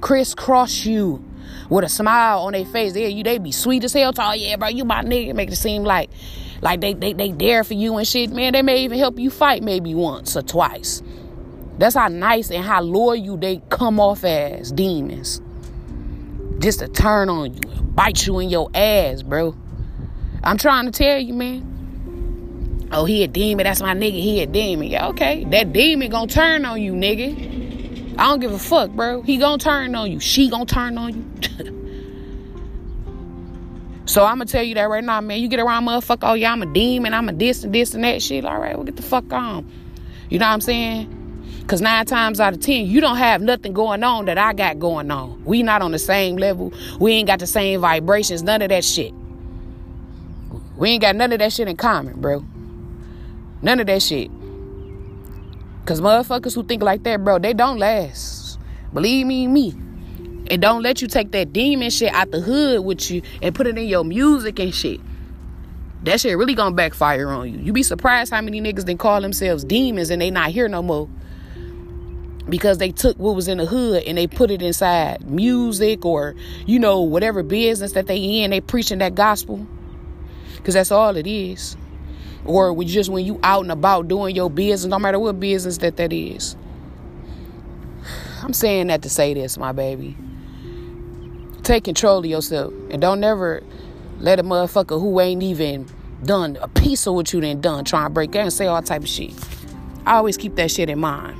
Crisscross 0.00 0.86
you 0.86 1.24
with 1.68 1.84
a 1.84 1.88
smile 1.88 2.40
on 2.40 2.52
their 2.52 2.64
face. 2.64 2.92
They 2.92 3.08
you 3.08 3.22
they 3.22 3.38
be 3.38 3.52
sweet 3.52 3.84
as 3.84 3.92
hell. 3.92 4.12
Tall, 4.12 4.36
yeah, 4.36 4.56
bro, 4.56 4.68
you 4.68 4.84
my 4.84 5.02
nigga. 5.02 5.34
Make 5.34 5.50
it 5.50 5.56
seem 5.56 5.84
like 5.84 6.10
like 6.60 6.80
they 6.80 6.94
they 6.94 7.12
they 7.12 7.32
there 7.32 7.64
for 7.64 7.74
you 7.74 7.96
and 7.96 8.06
shit. 8.06 8.30
Man, 8.30 8.52
they 8.52 8.62
may 8.62 8.84
even 8.84 8.98
help 8.98 9.18
you 9.18 9.30
fight 9.30 9.62
maybe 9.62 9.94
once 9.94 10.36
or 10.36 10.42
twice. 10.42 11.02
That's 11.78 11.94
how 11.94 12.08
nice 12.08 12.50
and 12.50 12.64
how 12.64 12.82
loyal 12.82 13.16
you 13.16 13.36
they 13.36 13.62
come 13.70 13.98
off 13.98 14.24
as 14.24 14.70
demons. 14.70 15.40
Just 16.58 16.78
to 16.78 16.88
turn 16.88 17.28
on 17.28 17.54
you 17.54 17.82
bite 17.94 18.26
you 18.26 18.38
in 18.38 18.48
your 18.48 18.70
ass, 18.74 19.22
bro. 19.22 19.54
I'm 20.42 20.58
trying 20.58 20.86
to 20.86 20.92
tell 20.92 21.18
you, 21.18 21.34
man. 21.34 22.88
Oh, 22.90 23.04
he 23.04 23.22
a 23.22 23.28
demon. 23.28 23.64
That's 23.64 23.80
my 23.80 23.94
nigga. 23.94 24.12
He 24.12 24.42
a 24.42 24.46
demon. 24.46 24.88
Yeah, 24.88 25.08
okay. 25.08 25.44
That 25.44 25.72
demon 25.72 26.10
gonna 26.10 26.26
turn 26.26 26.64
on 26.64 26.80
you, 26.82 26.92
nigga. 26.92 27.51
I 28.18 28.28
don't 28.28 28.40
give 28.40 28.52
a 28.52 28.58
fuck, 28.58 28.90
bro. 28.90 29.22
He 29.22 29.38
gonna 29.38 29.58
turn 29.58 29.94
on 29.94 30.10
you. 30.10 30.20
She 30.20 30.48
gonna 30.48 30.66
turn 30.66 30.98
on 30.98 31.14
you. 31.14 31.78
So 34.04 34.26
I'm 34.26 34.34
gonna 34.36 34.46
tell 34.46 34.62
you 34.62 34.74
that 34.74 34.90
right 34.90 35.02
now, 35.02 35.22
man. 35.22 35.40
You 35.40 35.48
get 35.48 35.60
around 35.60 35.86
motherfucker, 35.86 36.30
oh 36.30 36.34
yeah, 36.34 36.52
I'm 36.52 36.60
a 36.60 36.66
demon, 36.66 37.14
I'm 37.14 37.30
a 37.30 37.32
this 37.32 37.64
and 37.64 37.74
this 37.74 37.94
and 37.94 38.04
that 38.04 38.20
shit. 38.20 38.44
All 38.44 38.58
right, 38.58 38.74
well 38.74 38.84
get 38.84 38.96
the 38.96 39.02
fuck 39.02 39.32
on. 39.32 39.70
You 40.28 40.38
know 40.38 40.46
what 40.46 40.52
I'm 40.52 40.60
saying? 40.60 41.64
Cause 41.66 41.80
nine 41.80 42.04
times 42.04 42.40
out 42.40 42.52
of 42.52 42.60
ten, 42.60 42.86
you 42.86 43.00
don't 43.00 43.16
have 43.16 43.40
nothing 43.40 43.72
going 43.72 44.02
on 44.02 44.26
that 44.26 44.36
I 44.36 44.52
got 44.52 44.78
going 44.78 45.10
on. 45.10 45.42
We 45.44 45.62
not 45.62 45.80
on 45.80 45.92
the 45.92 45.98
same 45.98 46.36
level. 46.36 46.74
We 46.98 47.12
ain't 47.12 47.28
got 47.28 47.38
the 47.38 47.46
same 47.46 47.80
vibrations, 47.80 48.42
none 48.42 48.60
of 48.60 48.68
that 48.70 48.84
shit. 48.84 49.14
We 50.76 50.90
ain't 50.90 51.02
got 51.02 51.14
none 51.14 51.32
of 51.32 51.38
that 51.38 51.52
shit 51.52 51.68
in 51.68 51.76
common, 51.76 52.20
bro. 52.20 52.44
None 53.62 53.78
of 53.78 53.86
that 53.86 54.02
shit. 54.02 54.30
Cause 55.84 56.00
motherfuckers 56.00 56.54
who 56.54 56.62
think 56.62 56.82
like 56.82 57.02
that, 57.02 57.24
bro, 57.24 57.38
they 57.40 57.52
don't 57.52 57.78
last. 57.78 58.58
Believe 58.92 59.26
me, 59.26 59.48
me. 59.48 59.70
And 60.50 60.60
don't 60.62 60.82
let 60.82 61.02
you 61.02 61.08
take 61.08 61.32
that 61.32 61.52
demon 61.52 61.90
shit 61.90 62.12
out 62.12 62.30
the 62.30 62.40
hood 62.40 62.84
with 62.84 63.10
you 63.10 63.22
and 63.40 63.54
put 63.54 63.66
it 63.66 63.76
in 63.76 63.86
your 63.86 64.04
music 64.04 64.60
and 64.60 64.72
shit. 64.72 65.00
That 66.04 66.20
shit 66.20 66.36
really 66.36 66.54
gonna 66.54 66.74
backfire 66.74 67.28
on 67.30 67.52
you. 67.52 67.58
You 67.58 67.72
be 67.72 67.82
surprised 67.82 68.32
how 68.32 68.40
many 68.40 68.60
niggas 68.60 68.86
then 68.86 68.98
call 68.98 69.20
themselves 69.20 69.64
demons 69.64 70.10
and 70.10 70.22
they 70.22 70.30
not 70.30 70.50
here 70.50 70.68
no 70.68 70.82
more. 70.82 71.08
Because 72.48 72.78
they 72.78 72.90
took 72.90 73.18
what 73.18 73.34
was 73.34 73.48
in 73.48 73.58
the 73.58 73.66
hood 73.66 74.04
and 74.04 74.18
they 74.18 74.26
put 74.26 74.50
it 74.50 74.62
inside 74.62 75.28
music 75.28 76.04
or, 76.04 76.34
you 76.66 76.78
know, 76.78 77.00
whatever 77.00 77.42
business 77.42 77.92
that 77.92 78.06
they 78.06 78.42
in, 78.42 78.50
they 78.50 78.60
preaching 78.60 78.98
that 78.98 79.14
gospel. 79.14 79.66
Cause 80.64 80.74
that's 80.74 80.92
all 80.92 81.16
it 81.16 81.26
is. 81.26 81.76
Or 82.44 82.74
just 82.84 83.10
when 83.10 83.24
you 83.24 83.38
out 83.42 83.62
and 83.62 83.72
about 83.72 84.08
doing 84.08 84.34
your 84.34 84.50
business, 84.50 84.90
no 84.90 84.98
matter 84.98 85.18
what 85.18 85.38
business 85.38 85.78
that 85.78 85.96
that 85.96 86.12
is. 86.12 86.56
I'm 88.42 88.52
saying 88.52 88.88
that 88.88 89.02
to 89.02 89.08
say 89.08 89.34
this, 89.34 89.56
my 89.56 89.72
baby 89.72 90.16
take 91.62 91.84
control 91.84 92.18
of 92.18 92.26
yourself 92.26 92.72
and 92.90 93.00
don't 93.00 93.20
never 93.20 93.62
let 94.18 94.38
a 94.38 94.42
motherfucker 94.42 95.00
who 95.00 95.20
ain't 95.20 95.42
even 95.42 95.86
done 96.24 96.56
a 96.60 96.68
piece 96.68 97.06
of 97.06 97.14
what 97.14 97.32
you 97.32 97.40
done 97.40 97.60
done 97.60 97.84
try 97.84 98.04
and 98.04 98.14
break 98.14 98.34
out 98.36 98.42
and 98.42 98.52
say 98.52 98.66
all 98.66 98.82
type 98.82 99.02
of 99.02 99.08
shit. 99.08 99.32
I 100.06 100.14
always 100.14 100.36
keep 100.36 100.56
that 100.56 100.70
shit 100.70 100.90
in 100.90 100.98
mind. 100.98 101.38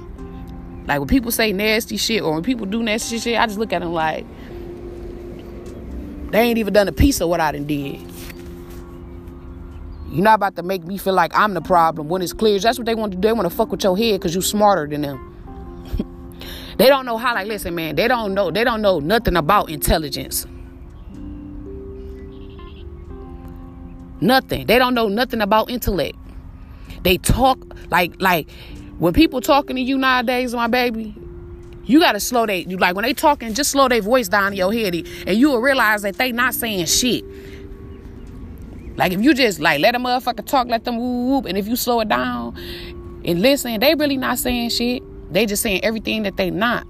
Like 0.86 0.98
when 0.98 1.08
people 1.08 1.30
say 1.30 1.52
nasty 1.52 1.96
shit 1.96 2.22
or 2.22 2.32
when 2.32 2.42
people 2.42 2.66
do 2.66 2.82
nasty 2.82 3.18
shit, 3.18 3.38
I 3.38 3.46
just 3.46 3.58
look 3.58 3.72
at 3.72 3.80
them 3.80 3.92
like 3.92 4.26
they 6.30 6.40
ain't 6.40 6.58
even 6.58 6.72
done 6.72 6.88
a 6.88 6.92
piece 6.92 7.20
of 7.20 7.28
what 7.28 7.40
I 7.40 7.52
done 7.52 7.66
did. 7.66 8.00
You're 10.12 10.22
not 10.22 10.34
about 10.34 10.56
to 10.56 10.62
make 10.62 10.84
me 10.84 10.98
feel 10.98 11.14
like 11.14 11.34
I'm 11.34 11.54
the 11.54 11.62
problem 11.62 12.08
when 12.08 12.20
it's 12.20 12.34
clear. 12.34 12.58
That's 12.58 12.78
what 12.78 12.84
they 12.84 12.94
want 12.94 13.12
to 13.12 13.18
do. 13.18 13.28
They 13.28 13.32
want 13.32 13.48
to 13.48 13.54
fuck 13.54 13.70
with 13.70 13.82
your 13.82 13.96
head 13.96 14.20
because 14.20 14.34
you're 14.34 14.42
smarter 14.42 14.86
than 14.86 15.02
them. 15.02 15.28
They 16.78 16.88
don't 16.88 17.04
know 17.04 17.18
how, 17.18 17.34
like, 17.34 17.46
listen, 17.46 17.74
man, 17.74 17.96
they 17.96 18.08
don't 18.08 18.32
know, 18.32 18.50
they 18.50 18.64
don't 18.64 18.80
know 18.80 18.98
nothing 18.98 19.36
about 19.36 19.68
intelligence. 19.68 20.46
Nothing. 24.22 24.66
They 24.66 24.78
don't 24.78 24.94
know 24.94 25.08
nothing 25.08 25.42
about 25.42 25.68
intellect. 25.68 26.16
They 27.02 27.18
talk 27.18 27.58
like 27.90 28.14
like 28.20 28.48
when 28.98 29.12
people 29.12 29.40
talking 29.40 29.76
to 29.76 29.82
you 29.82 29.98
nowadays, 29.98 30.54
my 30.54 30.68
baby, 30.68 31.14
you 31.84 31.98
gotta 31.98 32.20
slow 32.20 32.46
they 32.46 32.60
you 32.60 32.76
like 32.76 32.94
when 32.94 33.02
they 33.02 33.14
talking, 33.14 33.52
just 33.52 33.72
slow 33.72 33.88
their 33.88 34.00
voice 34.00 34.28
down 34.28 34.52
in 34.52 34.56
your 34.56 34.72
head 34.72 34.94
and 34.94 35.36
you 35.36 35.50
will 35.50 35.60
realize 35.60 36.02
that 36.02 36.16
they 36.16 36.30
not 36.30 36.54
saying 36.54 36.86
shit. 36.86 37.24
Like 38.96 39.12
if 39.12 39.20
you 39.20 39.34
just 39.34 39.60
like 39.60 39.80
let 39.80 39.94
a 39.94 39.98
motherfucker 39.98 40.44
talk, 40.44 40.68
let 40.68 40.84
them 40.84 40.98
whoop 40.98 41.28
whoop, 41.28 41.44
and 41.46 41.56
if 41.56 41.66
you 41.66 41.76
slow 41.76 42.00
it 42.00 42.08
down 42.08 42.56
and 43.24 43.40
listen, 43.40 43.80
they 43.80 43.94
really 43.94 44.16
not 44.16 44.38
saying 44.38 44.70
shit. 44.70 45.02
They 45.32 45.46
just 45.46 45.62
saying 45.62 45.82
everything 45.84 46.24
that 46.24 46.36
they 46.36 46.50
not. 46.50 46.86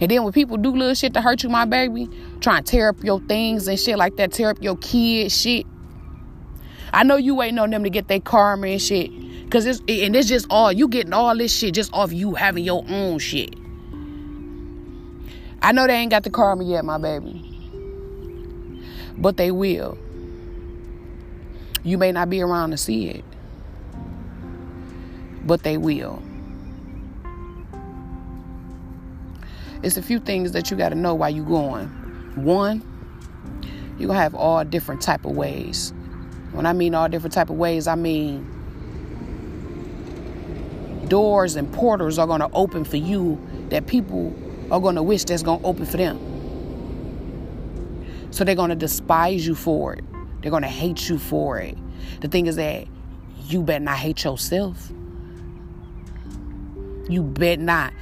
And 0.00 0.10
then 0.10 0.22
when 0.22 0.32
people 0.32 0.56
do 0.56 0.70
little 0.70 0.94
shit 0.94 1.14
to 1.14 1.20
hurt 1.20 1.42
you, 1.42 1.48
my 1.48 1.64
baby, 1.64 2.08
trying 2.40 2.62
to 2.62 2.70
tear 2.70 2.88
up 2.90 3.02
your 3.02 3.20
things 3.20 3.66
and 3.66 3.78
shit 3.78 3.96
like 3.96 4.16
that, 4.16 4.32
tear 4.32 4.50
up 4.50 4.62
your 4.62 4.76
kids, 4.76 5.36
shit. 5.36 5.66
I 6.92 7.04
know 7.04 7.16
you 7.16 7.34
waiting 7.34 7.58
on 7.58 7.70
them 7.70 7.84
to 7.84 7.90
get 7.90 8.08
their 8.08 8.20
karma 8.20 8.68
and 8.68 8.82
shit. 8.82 9.10
Cause 9.50 9.64
it's 9.64 9.78
and 9.88 10.14
it's 10.14 10.28
just 10.28 10.46
all 10.50 10.70
you 10.70 10.88
getting 10.88 11.14
all 11.14 11.34
this 11.34 11.56
shit 11.56 11.72
just 11.72 11.90
off 11.94 12.12
you 12.12 12.34
having 12.34 12.64
your 12.64 12.84
own 12.86 13.18
shit. 13.18 13.54
I 15.62 15.72
know 15.72 15.86
they 15.86 15.94
ain't 15.94 16.10
got 16.10 16.22
the 16.22 16.30
karma 16.30 16.64
yet, 16.64 16.84
my 16.84 16.98
baby. 16.98 17.44
But 19.16 19.38
they 19.38 19.50
will. 19.50 19.96
You 21.84 21.98
may 21.98 22.12
not 22.12 22.30
be 22.30 22.40
around 22.40 22.70
to 22.70 22.76
see 22.76 23.08
it. 23.08 23.24
But 25.44 25.62
they 25.62 25.76
will. 25.76 26.22
it's 29.82 29.96
a 29.96 30.02
few 30.02 30.18
things 30.18 30.52
that 30.52 30.70
you 30.70 30.76
got 30.76 30.90
to 30.90 30.94
know 30.94 31.14
while 31.14 31.30
you're 31.30 31.44
going. 31.44 31.88
One, 32.34 32.82
you're 33.98 34.08
gonna 34.08 34.20
have 34.20 34.34
all 34.34 34.64
different 34.64 35.00
type 35.00 35.24
of 35.24 35.36
ways. 35.36 35.92
When 36.52 36.66
I 36.66 36.72
mean 36.72 36.94
all 36.94 37.08
different 37.08 37.32
type 37.32 37.50
of 37.50 37.56
ways, 37.56 37.86
I 37.86 37.94
mean 37.94 38.54
doors 41.08 41.56
and 41.56 41.72
portals 41.72 42.18
are 42.18 42.26
gonna 42.26 42.50
open 42.52 42.84
for 42.84 42.96
you 42.96 43.40
that 43.70 43.86
people 43.86 44.34
are 44.70 44.80
gonna 44.80 45.02
wish 45.02 45.24
that's 45.24 45.42
gonna 45.42 45.64
open 45.64 45.86
for 45.86 45.96
them. 45.96 46.18
So 48.30 48.44
they're 48.44 48.54
gonna 48.54 48.76
despise 48.76 49.46
you 49.46 49.54
for 49.54 49.94
it. 49.94 50.04
They're 50.40 50.50
gonna 50.50 50.68
hate 50.68 51.08
you 51.08 51.18
for 51.18 51.58
it. 51.58 51.76
The 52.20 52.28
thing 52.28 52.46
is 52.46 52.56
that 52.56 52.86
you 53.46 53.62
better 53.62 53.84
not 53.84 53.96
hate 53.96 54.24
yourself. 54.24 54.90
You 57.08 57.22
better 57.22 57.62
not 57.62 57.92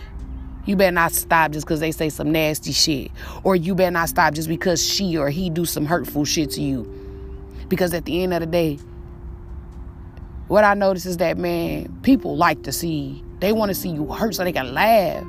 you 0.66 0.74
better 0.74 0.92
not 0.92 1.12
stop 1.12 1.52
just 1.52 1.64
because 1.64 1.78
they 1.78 1.92
say 1.92 2.08
some 2.08 2.32
nasty 2.32 2.72
shit. 2.72 3.12
Or 3.44 3.54
you 3.54 3.76
better 3.76 3.92
not 3.92 4.08
stop 4.08 4.34
just 4.34 4.48
because 4.48 4.84
she 4.84 5.16
or 5.16 5.30
he 5.30 5.48
do 5.48 5.64
some 5.64 5.86
hurtful 5.86 6.24
shit 6.24 6.50
to 6.52 6.60
you. 6.60 6.92
Because 7.68 7.94
at 7.94 8.04
the 8.04 8.22
end 8.22 8.34
of 8.34 8.40
the 8.40 8.46
day, 8.46 8.78
what 10.48 10.64
I 10.64 10.74
notice 10.74 11.06
is 11.06 11.18
that, 11.18 11.38
man, 11.38 12.00
people 12.02 12.36
like 12.36 12.64
to 12.64 12.72
see, 12.72 13.22
they 13.38 13.52
want 13.52 13.70
to 13.70 13.74
see 13.76 13.90
you 13.90 14.12
hurt 14.12 14.34
so 14.34 14.42
they 14.42 14.52
can 14.52 14.74
laugh. 14.74 15.24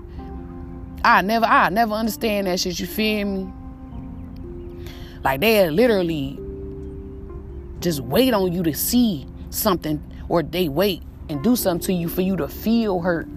I 1.04 1.22
never, 1.22 1.46
I 1.46 1.70
never 1.70 1.94
understand 1.94 2.48
that 2.48 2.60
shit, 2.60 2.80
you 2.80 2.88
feel 2.88 3.28
me? 3.28 3.54
Like 5.24 5.42
they 5.42 5.70
literally 5.70 6.40
just 7.80 8.02
wait 8.02 8.34
on 8.34 8.52
you 8.52 8.64
to 8.64 8.74
see 8.74 9.28
something 9.50 10.04
or 10.30 10.44
they 10.44 10.68
wait 10.68 11.04
and 11.30 11.44
do 11.44 11.56
something 11.56 11.86
to 11.88 11.94
you 11.94 12.10
for 12.10 12.22
you 12.22 12.36
to 12.38 12.48
feel 12.48 13.02
hurt 13.02 13.28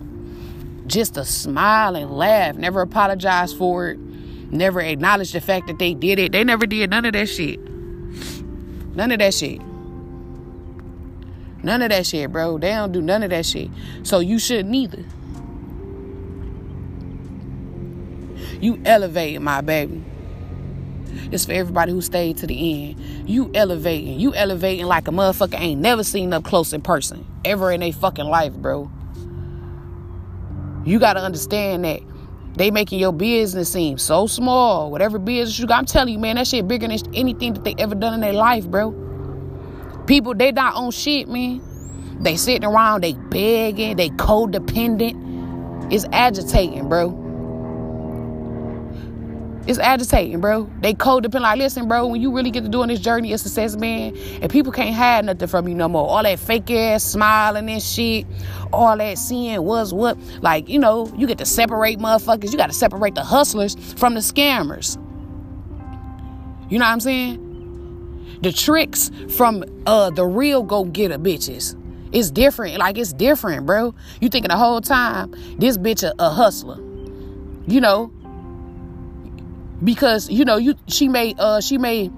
just 0.87 1.15
to 1.15 1.25
smile 1.25 1.95
and 1.95 2.11
laugh, 2.11 2.57
never 2.57 2.81
apologize 2.81 3.53
for 3.53 3.91
it, 3.91 3.99
never 3.99 4.81
acknowledge 4.81 5.33
the 5.33 5.41
fact 5.41 5.69
that 5.69 5.79
they 5.79 5.95
did 5.95 6.19
it. 6.19 6.33
They 6.33 6.43
never 6.45 6.67
did 6.67 6.91
none 6.91 7.05
of 7.05 7.13
that 7.13 7.29
shit. 7.29 7.61
None 8.95 9.13
of 9.13 9.21
that 9.21 9.33
shit. 9.33 9.61
None 11.63 11.83
of 11.83 11.91
that 11.91 12.07
shit, 12.07 12.33
bro. 12.33 12.59
They 12.59 12.71
don't 12.71 12.91
do 12.91 13.01
none 13.01 13.23
of 13.23 13.31
that 13.31 13.47
shit. 13.47 13.71
So 14.03 14.19
you 14.19 14.39
shouldn't 14.39 14.75
either. 14.75 15.05
You 18.61 18.81
elevate, 18.85 19.41
my 19.41 19.61
baby. 19.61 20.03
It's 21.31 21.45
for 21.47 21.53
everybody 21.53 21.93
who 21.93 22.01
stayed 22.01 22.37
to 22.39 22.47
the 22.47 22.91
end. 22.91 23.29
You 23.29 23.51
elevating. 23.55 24.19
You 24.19 24.35
elevating 24.35 24.87
like 24.87 25.09
a 25.09 25.11
motherfucker 25.11 25.59
ain't 25.59 25.81
never 25.81 26.05
seen 26.05 26.33
up 26.33 26.45
close 26.45 26.73
in 26.73 26.83
person. 26.83 27.27
Ever 27.45 27.71
in 27.73 27.83
a 27.83 27.93
fucking 27.93 28.27
life, 28.27 28.53
bro. 28.55 28.91
You 30.85 30.99
got 30.99 31.15
to 31.15 31.21
understand 31.21 31.85
that 31.85 32.01
they 32.57 32.71
making 32.71 32.99
your 32.99 33.13
business 33.13 33.73
seem 33.73 33.99
so 33.99 34.27
small. 34.27 34.91
Whatever 34.91 35.19
business 35.19 35.59
you 35.59 35.67
got, 35.67 35.79
I'm 35.79 35.87
telling 35.87 36.13
you, 36.13 36.19
man, 36.19 36.37
that 36.37 36.47
shit 36.47 36.67
bigger 36.67 36.89
than 36.89 36.99
anything 37.15 37.55
that 37.55 37.65
they 37.65 37.75
ever 37.79 37.95
done 37.95 38.15
in 38.15 38.21
their 38.21 38.33
life, 38.33 38.67
bro. 38.67 38.93
People, 40.07 40.35
they 40.35 40.53
not 40.53 40.75
on 40.75 40.91
shit, 40.91 41.29
man. 41.29 41.63
They 42.21 42.37
sitting 42.37 42.65
around, 42.65 43.03
they 43.03 43.15
begging, 43.15 43.97
they 43.97 44.11
codependent. 44.11 45.93
It's 45.93 46.05
agitating, 46.13 46.89
bro. 46.89 47.30
It's 49.67 49.79
agitating, 49.79 50.41
bro. 50.41 50.71
They 50.81 50.95
codependent. 50.95 51.43
Like, 51.43 51.59
listen, 51.59 51.87
bro, 51.87 52.07
when 52.07 52.21
you 52.21 52.35
really 52.35 52.51
get 52.51 52.65
to 52.65 52.69
doing 52.69 52.89
this 52.89 52.99
journey 52.99 53.33
of 53.33 53.41
success, 53.41 53.77
man, 53.77 54.17
and 54.41 54.51
people 54.51 54.73
can't 54.73 54.95
hide 54.95 55.27
nothing 55.27 55.49
from 55.49 55.69
you 55.69 55.75
no 55.75 55.87
more. 55.89 56.09
All 56.09 56.23
that 56.23 56.39
fake 56.39 56.71
ass 56.71 57.05
smiling 57.05 57.69
and 57.69 57.83
shit, 57.83 58.27
all 58.73 58.97
that 58.97 59.19
seeing 59.19 59.63
was 59.63 59.93
what. 59.93 60.17
Like, 60.41 60.69
you 60.69 60.79
know, 60.79 61.13
you 61.17 61.27
get 61.27 61.39
to 61.39 61.47
separate 61.47 61.99
motherfuckers. 61.99 62.51
You 62.51 62.57
got 62.57 62.69
to 62.69 62.75
separate 62.75 63.15
the 63.15 63.23
hustlers 63.23 63.77
from 63.95 64.15
the 64.15 64.21
scammers. 64.21 64.97
You 66.71 66.79
know 66.79 66.87
what 66.87 66.93
I'm 66.93 67.01
saying? 67.01 68.39
The 68.43 68.53
tricks 68.53 69.11
from 69.37 69.65
uh 69.87 70.11
the 70.11 70.25
real 70.25 70.63
go 70.63 70.85
getter 70.85 71.19
bitches. 71.19 71.77
It's 72.13 72.31
different. 72.31 72.79
Like 72.79 72.97
it's 72.97 73.13
different, 73.13 73.67
bro. 73.67 73.95
You 74.21 74.31
thinking 74.31 74.49
the 74.49 74.57
whole 74.57 74.81
time 74.81 75.35
this 75.59 75.77
bitch 75.77 76.03
a, 76.03 76.15
a 76.19 76.31
hustler. 76.31 76.79
You 77.67 77.81
know. 77.83 78.11
Because, 79.83 80.29
you 80.29 80.45
know, 80.45 80.57
you 80.57 80.75
she 80.89 81.09
may 81.09 81.35
uh 81.39 81.61
she 81.61 81.79
may 81.79 82.11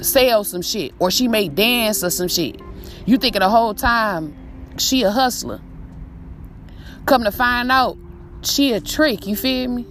sell 0.00 0.44
some 0.44 0.62
shit 0.62 0.92
or 0.98 1.10
she 1.10 1.28
may 1.28 1.48
dance 1.48 2.02
or 2.02 2.10
some 2.10 2.28
shit. 2.28 2.60
You 3.06 3.18
thinking 3.18 3.40
the 3.40 3.50
whole 3.50 3.74
time 3.74 4.34
she 4.78 5.02
a 5.02 5.10
hustler. 5.10 5.60
Come 7.06 7.24
to 7.24 7.32
find 7.32 7.70
out, 7.70 7.98
she 8.42 8.72
a 8.72 8.80
trick, 8.80 9.26
you 9.26 9.36
feel 9.36 9.68
me? 9.68 9.86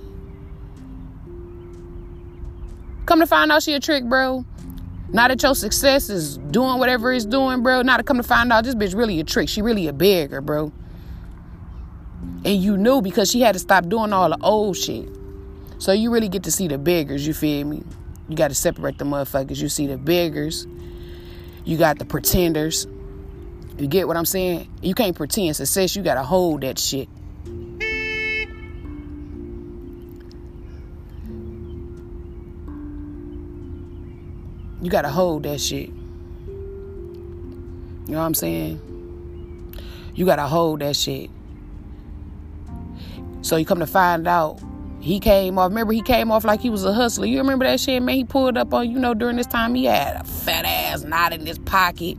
Come 3.05 3.19
to 3.19 3.27
find 3.27 3.51
out 3.51 3.61
she 3.61 3.73
a 3.73 3.79
trick, 3.79 4.05
bro. 4.05 4.45
Now 5.09 5.27
that 5.27 5.43
your 5.43 5.53
success 5.53 6.09
is 6.09 6.39
doing 6.39 6.79
whatever 6.79 7.13
it's 7.13 7.25
doing, 7.25 7.61
bro. 7.61 7.83
Now 7.83 7.97
to 7.97 8.03
come 8.03 8.17
to 8.17 8.23
find 8.23 8.51
out 8.51 8.63
this 8.63 8.73
bitch 8.73 8.95
really 8.95 9.19
a 9.19 9.23
trick. 9.23 9.47
She 9.47 9.61
really 9.61 9.87
a 9.87 9.93
beggar, 9.93 10.41
bro. 10.41 10.71
And 12.45 12.61
you 12.61 12.77
knew 12.77 13.01
because 13.01 13.29
she 13.29 13.41
had 13.41 13.53
to 13.53 13.59
stop 13.59 13.87
doing 13.87 14.11
all 14.11 14.29
the 14.29 14.39
old 14.41 14.75
shit. 14.75 15.07
So 15.83 15.91
you 15.91 16.11
really 16.11 16.29
get 16.29 16.43
to 16.43 16.51
see 16.51 16.69
the 16.69 16.77
beggars, 16.77 17.27
you 17.27 17.33
feel 17.33 17.67
me? 17.67 17.83
You 18.29 18.37
got 18.37 18.47
to 18.47 18.55
separate 18.55 18.97
the 18.97 19.03
motherfuckers. 19.03 19.61
You 19.61 19.67
see 19.67 19.85
the 19.85 19.97
beggars. 19.97 20.65
You 21.65 21.75
got 21.75 21.99
the 21.99 22.05
pretenders. 22.05 22.87
You 23.77 23.87
get 23.87 24.07
what 24.07 24.15
I'm 24.15 24.23
saying? 24.23 24.69
You 24.81 24.95
can't 24.95 25.13
pretend 25.13 25.57
success. 25.57 25.93
You 25.93 26.01
got 26.01 26.15
to 26.15 26.23
hold 26.23 26.61
that 26.61 26.79
shit. 26.79 27.09
You 34.81 34.89
gotta 34.89 35.09
hold 35.09 35.43
that 35.43 35.59
shit. 35.59 35.89
You 35.89 35.95
know 38.07 38.19
what 38.19 38.25
I'm 38.25 38.33
saying? 38.33 38.79
You 40.15 40.25
gotta 40.25 40.47
hold 40.47 40.79
that 40.79 40.95
shit. 40.95 41.29
So 43.41 43.57
you 43.57 43.65
come 43.65 43.79
to 43.79 43.87
find 43.87 44.27
out 44.27 44.61
he 45.03 45.19
came 45.19 45.59
off. 45.59 45.67
Remember, 45.67 45.91
he 45.91 46.01
came 46.01 46.31
off 46.31 46.45
like 46.45 46.61
he 46.61 46.69
was 46.69 46.85
a 46.85 46.93
hustler. 46.93 47.25
You 47.25 47.39
remember 47.39 47.65
that 47.65 47.81
shit, 47.81 48.01
man? 48.01 48.15
He 48.15 48.23
pulled 48.23 48.57
up 48.57 48.73
on, 48.73 48.89
you 48.89 48.97
know, 48.97 49.13
during 49.13 49.35
this 49.35 49.47
time 49.47 49.75
he 49.75 49.83
had 49.83 50.15
a 50.15 50.23
fat 50.23 50.63
ass 50.63 51.03
knot 51.03 51.33
in 51.33 51.45
his 51.45 51.59
pocket. 51.59 52.17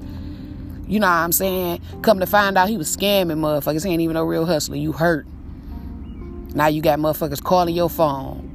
You 0.86 1.00
know 1.00 1.06
what 1.06 1.14
I'm 1.14 1.32
saying? 1.32 1.80
Come 2.02 2.20
to 2.20 2.26
find 2.26 2.58
out 2.58 2.68
he 2.68 2.76
was 2.76 2.94
scamming 2.94 3.38
motherfuckers. 3.38 3.86
He 3.86 3.90
ain't 3.90 4.02
even 4.02 4.12
no 4.12 4.24
real 4.24 4.44
hustler. 4.44 4.76
You 4.76 4.92
hurt. 4.92 5.26
Now 6.54 6.66
you 6.66 6.82
got 6.82 6.98
motherfuckers 6.98 7.42
calling 7.42 7.74
your 7.74 7.88
phone 7.88 8.50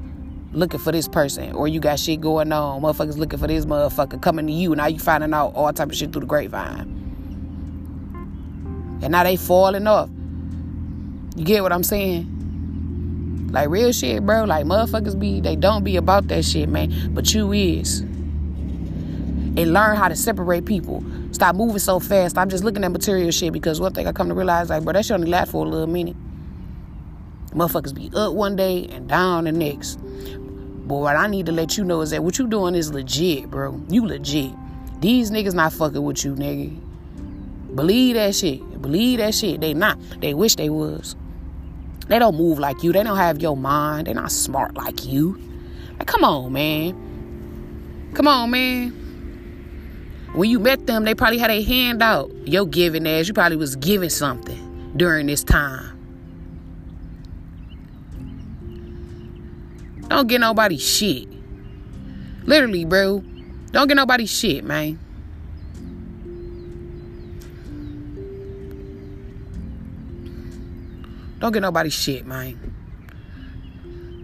looking 0.53 0.79
for 0.79 0.91
this 0.91 1.07
person 1.07 1.51
or 1.53 1.67
you 1.67 1.79
got 1.79 1.99
shit 1.99 2.21
going 2.21 2.51
on 2.51 2.81
motherfuckers 2.81 3.17
looking 3.17 3.37
for 3.37 3.45
this 3.45 3.65
motherfucker 3.65 4.19
coming 4.19 4.47
to 4.47 4.53
you 4.53 4.75
now 4.75 4.87
you 4.87 4.97
finding 4.97 5.31
out 5.31 5.53
all 5.53 5.71
type 5.71 5.89
of 5.89 5.95
shit 5.95 6.11
through 6.11 6.21
the 6.21 6.25
grapevine 6.25 6.89
and 9.03 9.11
now 9.11 9.23
they 9.23 9.35
falling 9.35 9.85
off 9.85 10.09
you 11.35 11.45
get 11.45 11.61
what 11.61 11.71
i'm 11.71 11.83
saying 11.83 12.38
like 13.51 13.69
real 13.69 13.91
shit 13.91 14.25
bro 14.25 14.43
like 14.43 14.65
motherfuckers 14.65 15.17
be 15.17 15.41
they 15.41 15.55
don't 15.55 15.83
be 15.83 15.95
about 15.95 16.27
that 16.27 16.43
shit 16.43 16.69
man 16.69 17.13
but 17.13 17.33
you 17.33 17.51
is 17.51 18.01
and 18.01 19.73
learn 19.73 19.95
how 19.95 20.07
to 20.07 20.15
separate 20.15 20.65
people 20.65 21.03
stop 21.31 21.55
moving 21.55 21.79
so 21.79 21.99
fast 21.99 22.35
stop 22.35 22.47
just 22.47 22.63
looking 22.63 22.83
at 22.83 22.91
material 22.91 23.31
shit 23.31 23.51
because 23.53 23.79
one 23.79 23.93
thing 23.93 24.07
i 24.07 24.11
come 24.11 24.27
to 24.27 24.35
realize 24.35 24.69
like 24.69 24.83
bro 24.83 24.93
that 24.93 25.05
shit 25.05 25.15
only 25.15 25.29
last 25.29 25.51
for 25.51 25.65
a 25.65 25.69
little 25.69 25.87
minute 25.87 26.15
Motherfuckers 27.51 27.95
be 27.95 28.11
up 28.13 28.33
one 28.33 28.55
day 28.55 28.85
and 28.91 29.07
down 29.07 29.45
the 29.45 29.51
next. 29.51 29.95
But 29.95 30.95
what 30.95 31.15
I 31.15 31.27
need 31.27 31.47
to 31.47 31.51
let 31.51 31.77
you 31.77 31.83
know 31.83 32.01
is 32.01 32.11
that 32.11 32.23
what 32.23 32.37
you 32.37 32.47
doing 32.47 32.75
is 32.75 32.93
legit, 32.93 33.49
bro. 33.49 33.81
You 33.89 34.05
legit. 34.05 34.51
These 35.01 35.31
niggas 35.31 35.53
not 35.55 35.73
fucking 35.73 36.01
with 36.01 36.23
you, 36.23 36.35
nigga. 36.35 36.77
Believe 37.75 38.15
that 38.15 38.35
shit. 38.35 38.81
Believe 38.81 39.19
that 39.19 39.33
shit. 39.33 39.61
They 39.61 39.73
not. 39.73 39.99
They 40.19 40.33
wish 40.33 40.55
they 40.55 40.69
was. 40.69 41.15
They 42.09 42.19
don't 42.19 42.35
move 42.35 42.59
like 42.59 42.83
you. 42.83 42.91
They 42.91 43.03
don't 43.03 43.17
have 43.17 43.41
your 43.41 43.55
mind. 43.55 44.07
They're 44.07 44.15
not 44.15 44.31
smart 44.31 44.75
like 44.75 45.05
you. 45.05 45.39
Like, 45.97 46.07
come 46.07 46.23
on, 46.23 46.51
man. 46.51 48.11
Come 48.15 48.27
on, 48.27 48.49
man. 48.49 48.89
When 50.33 50.49
you 50.49 50.59
met 50.59 50.87
them, 50.87 51.05
they 51.05 51.13
probably 51.13 51.37
had 51.37 51.51
a 51.51 51.61
hand 51.61 52.01
out. 52.01 52.31
Your 52.47 52.65
giving 52.65 53.07
ass, 53.07 53.27
you 53.27 53.33
probably 53.33 53.57
was 53.57 53.75
giving 53.75 54.09
something 54.09 54.91
during 54.97 55.27
this 55.27 55.43
time. 55.43 55.95
Don't 60.07 60.27
get 60.27 60.41
nobody 60.41 60.79
shit. 60.79 61.27
Literally, 62.43 62.85
bro. 62.85 63.23
Don't 63.71 63.87
get 63.87 63.95
nobody 63.95 64.25
shit, 64.25 64.63
man. 64.63 64.97
Don't 71.39 71.51
get 71.51 71.61
nobody 71.61 71.89
shit, 71.89 72.25
man. 72.25 72.75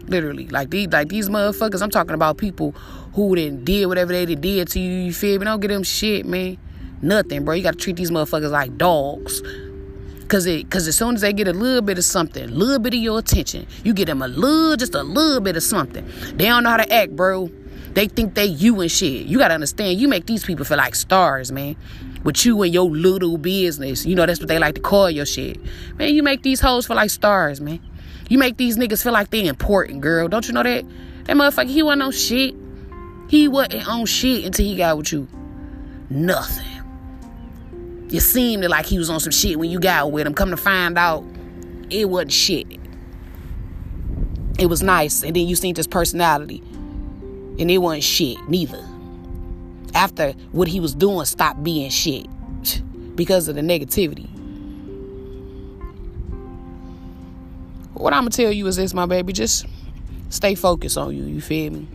Literally, 0.08 0.48
like 0.48 0.70
these, 0.70 0.88
like 0.90 1.10
these 1.10 1.30
motherfuckers. 1.30 1.82
I'm 1.82 1.90
talking 1.90 2.14
about 2.14 2.38
people 2.38 2.72
who 3.14 3.36
didn't 3.36 3.66
did 3.66 3.88
whatever 3.88 4.14
they 4.14 4.26
did 4.26 4.68
to 4.70 4.80
you. 4.80 5.06
You 5.06 5.14
feel 5.14 5.40
me? 5.40 5.46
Don't 5.46 5.60
get 5.60 5.70
them 5.70 5.84
shit, 5.84 6.26
man. 6.26 6.58
Nothing, 7.02 7.46
bro. 7.46 7.56
You 7.56 7.64
gotta 7.64 7.78
treat 7.78 7.96
these 7.96 8.12
motherfuckers 8.12 8.52
like 8.52 8.78
dogs. 8.78 9.42
Cause 10.28 10.48
it, 10.48 10.72
cause 10.72 10.88
as 10.88 10.96
soon 10.96 11.16
as 11.16 11.22
they 11.22 11.34
get 11.34 11.48
a 11.48 11.54
little 11.54 11.84
bit 11.84 12.00
of 12.00 12.04
something, 12.04 12.44
a 12.44 12.48
little 12.48 12.80
bit 12.80 12.96
of 12.96 13.00
your 13.00 13.20
attention, 13.20 13.68
you 13.84 13.94
get 13.94 14.06
them 14.06 14.24
a 14.24 14.28
little, 14.28 14.76
just 14.76 14.96
a 14.96 15.04
little 15.04 15.40
bit 15.40 15.56
of 15.56 15.62
something. 15.62 16.04
They 16.34 16.46
don't 16.46 16.64
know 16.64 16.72
how 16.72 16.78
to 16.78 16.92
act, 16.92 17.16
bro. 17.16 17.52
They 17.96 18.08
think 18.08 18.36
they 18.36 18.46
you 18.46 18.82
and 18.82 18.92
shit. 18.92 19.26
You 19.26 19.38
gotta 19.40 19.54
understand, 19.54 20.00
you 20.00 20.08
make 20.08 20.26
these 20.26 20.44
people 20.44 20.66
feel 20.66 20.78
like 20.78 20.96
stars, 20.96 21.52
man. 21.52 21.78
With 22.24 22.46
you 22.46 22.62
and 22.62 22.74
your 22.74 22.90
little 22.90 23.38
business. 23.38 24.06
You 24.06 24.16
know, 24.16 24.26
that's 24.26 24.40
what 24.40 24.50
they 24.50 24.60
like 24.60 24.76
to 24.76 24.82
call 24.82 25.10
your 25.10 25.26
shit. 25.26 25.60
Man, 25.98 26.14
you 26.14 26.22
make 26.22 26.44
these 26.44 26.60
hoes 26.60 26.88
feel 26.88 26.98
like 26.98 27.10
stars, 27.10 27.62
man. 27.62 27.80
You 28.30 28.38
make 28.38 28.58
these 28.58 28.78
niggas 28.78 29.02
feel 29.02 29.14
like 29.14 29.30
they 29.30 29.48
important, 29.48 30.02
girl. 30.02 30.28
Don't 30.28 30.46
you 30.48 30.54
know 30.54 30.64
that? 30.64 30.86
That 31.24 31.38
motherfucker, 31.38 31.70
he 31.70 31.84
wasn't 31.84 32.04
on 32.04 32.12
shit. 32.12 32.56
He 33.30 33.48
wasn't 33.48 33.88
on 33.88 34.06
shit 34.06 34.46
until 34.46 34.66
he 34.66 34.76
got 34.76 34.98
with 34.98 35.12
you. 35.12 35.28
Nothing. 36.10 36.66
You 38.10 38.20
seemed 38.20 38.66
like 38.66 38.86
he 38.86 38.98
was 38.98 39.10
on 39.10 39.20
some 39.20 39.32
shit 39.32 39.58
when 39.58 39.70
you 39.70 39.80
got 39.80 40.12
with 40.12 40.28
him. 40.28 40.34
Come 40.34 40.50
to 40.52 40.58
find 40.58 40.98
out, 40.98 41.24
it 41.90 42.10
wasn't 42.10 42.34
shit. 42.34 42.68
It 44.60 44.68
was 44.68 44.84
nice, 44.84 45.24
and 45.24 45.36
then 45.36 45.48
you 45.48 45.56
seen 45.56 45.76
his 45.76 45.88
personality, 45.88 46.62
and 47.60 47.72
it 47.72 47.78
wasn't 47.78 48.04
shit 48.04 48.38
neither. 48.48 48.84
After 49.94 50.34
what 50.52 50.68
he 50.68 50.80
was 50.80 50.94
doing 50.94 51.26
stopped 51.26 51.64
being 51.64 51.90
shit 51.90 52.28
because 53.16 53.48
of 53.48 53.56
the 53.56 53.62
negativity. 53.62 54.30
What 57.94 58.14
I'm 58.14 58.22
gonna 58.22 58.32
tell 58.32 58.52
you 58.52 58.68
is 58.68 58.76
this, 58.76 58.94
my 58.94 59.06
baby, 59.06 59.32
just 59.32 59.66
stay 60.30 60.56
focused 60.56 60.98
on 60.98 61.16
you. 61.16 61.24
You 61.24 61.42
feel 61.42 61.72
me? 61.72 61.88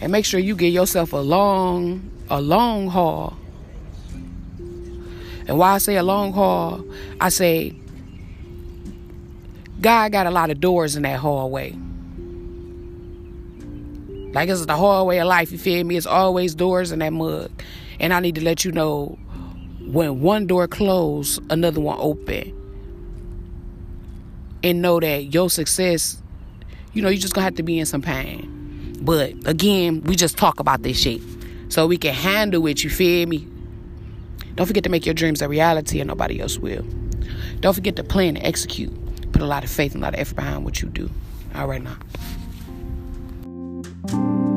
And 0.00 0.10
make 0.10 0.24
sure 0.24 0.40
you 0.40 0.56
get 0.56 0.72
yourself 0.72 1.12
a 1.12 1.18
long, 1.18 2.10
a 2.28 2.40
long 2.40 2.88
haul 2.88 3.36
and 5.46 5.58
why 5.58 5.74
I 5.74 5.78
say 5.78 5.96
a 5.96 6.02
long 6.02 6.32
haul, 6.32 6.84
I 7.20 7.28
say 7.28 7.74
God 9.80 10.12
got 10.12 10.26
a 10.26 10.30
lot 10.30 10.50
of 10.50 10.60
doors 10.60 10.96
in 10.96 11.02
that 11.02 11.18
hallway. 11.18 11.76
Like 14.34 14.48
it's 14.48 14.66
the 14.66 14.76
hallway 14.76 15.18
of 15.18 15.28
life, 15.28 15.52
you 15.52 15.58
feel 15.58 15.84
me? 15.84 15.96
It's 15.96 16.06
always 16.06 16.54
doors 16.56 16.90
in 16.90 16.98
that 16.98 17.12
mug. 17.12 17.50
And 18.00 18.12
I 18.12 18.18
need 18.18 18.34
to 18.34 18.44
let 18.44 18.64
you 18.64 18.72
know 18.72 19.16
when 19.80 20.20
one 20.20 20.46
door 20.46 20.66
closed, 20.66 21.40
another 21.50 21.80
one 21.80 21.98
open. 22.00 22.52
And 24.64 24.82
know 24.82 24.98
that 24.98 25.32
your 25.32 25.50
success, 25.50 26.20
you 26.94 27.02
know, 27.02 27.08
you 27.08 27.18
just 27.18 27.34
gonna 27.34 27.44
have 27.44 27.54
to 27.56 27.62
be 27.62 27.78
in 27.78 27.86
some 27.86 28.02
pain. 28.02 28.96
But 29.00 29.34
again, 29.46 30.02
we 30.02 30.16
just 30.16 30.36
talk 30.36 30.58
about 30.58 30.82
this 30.82 30.98
shit. 30.98 31.20
So 31.68 31.86
we 31.86 31.96
can 31.96 32.14
handle 32.14 32.66
it, 32.66 32.82
you 32.82 32.90
feel 32.90 33.28
me? 33.28 33.46
Don't 34.56 34.66
forget 34.66 34.84
to 34.84 34.90
make 34.90 35.06
your 35.06 35.14
dreams 35.14 35.42
a 35.42 35.48
reality 35.48 36.00
and 36.00 36.08
nobody 36.08 36.40
else 36.40 36.58
will. 36.58 36.84
Don't 37.60 37.74
forget 37.74 37.96
to 37.96 38.04
plan 38.04 38.36
and 38.36 38.44
execute. 38.44 38.92
Put 39.32 39.42
a 39.42 39.46
lot 39.46 39.64
of 39.64 39.70
faith 39.70 39.94
and 39.94 40.02
a 40.02 40.06
lot 40.06 40.14
of 40.14 40.20
effort 40.20 40.36
behind 40.36 40.64
what 40.64 40.82
you 40.82 40.88
do. 40.88 41.10
All 41.54 41.68
right 41.68 41.82
now 41.82 41.96
you 44.12 44.53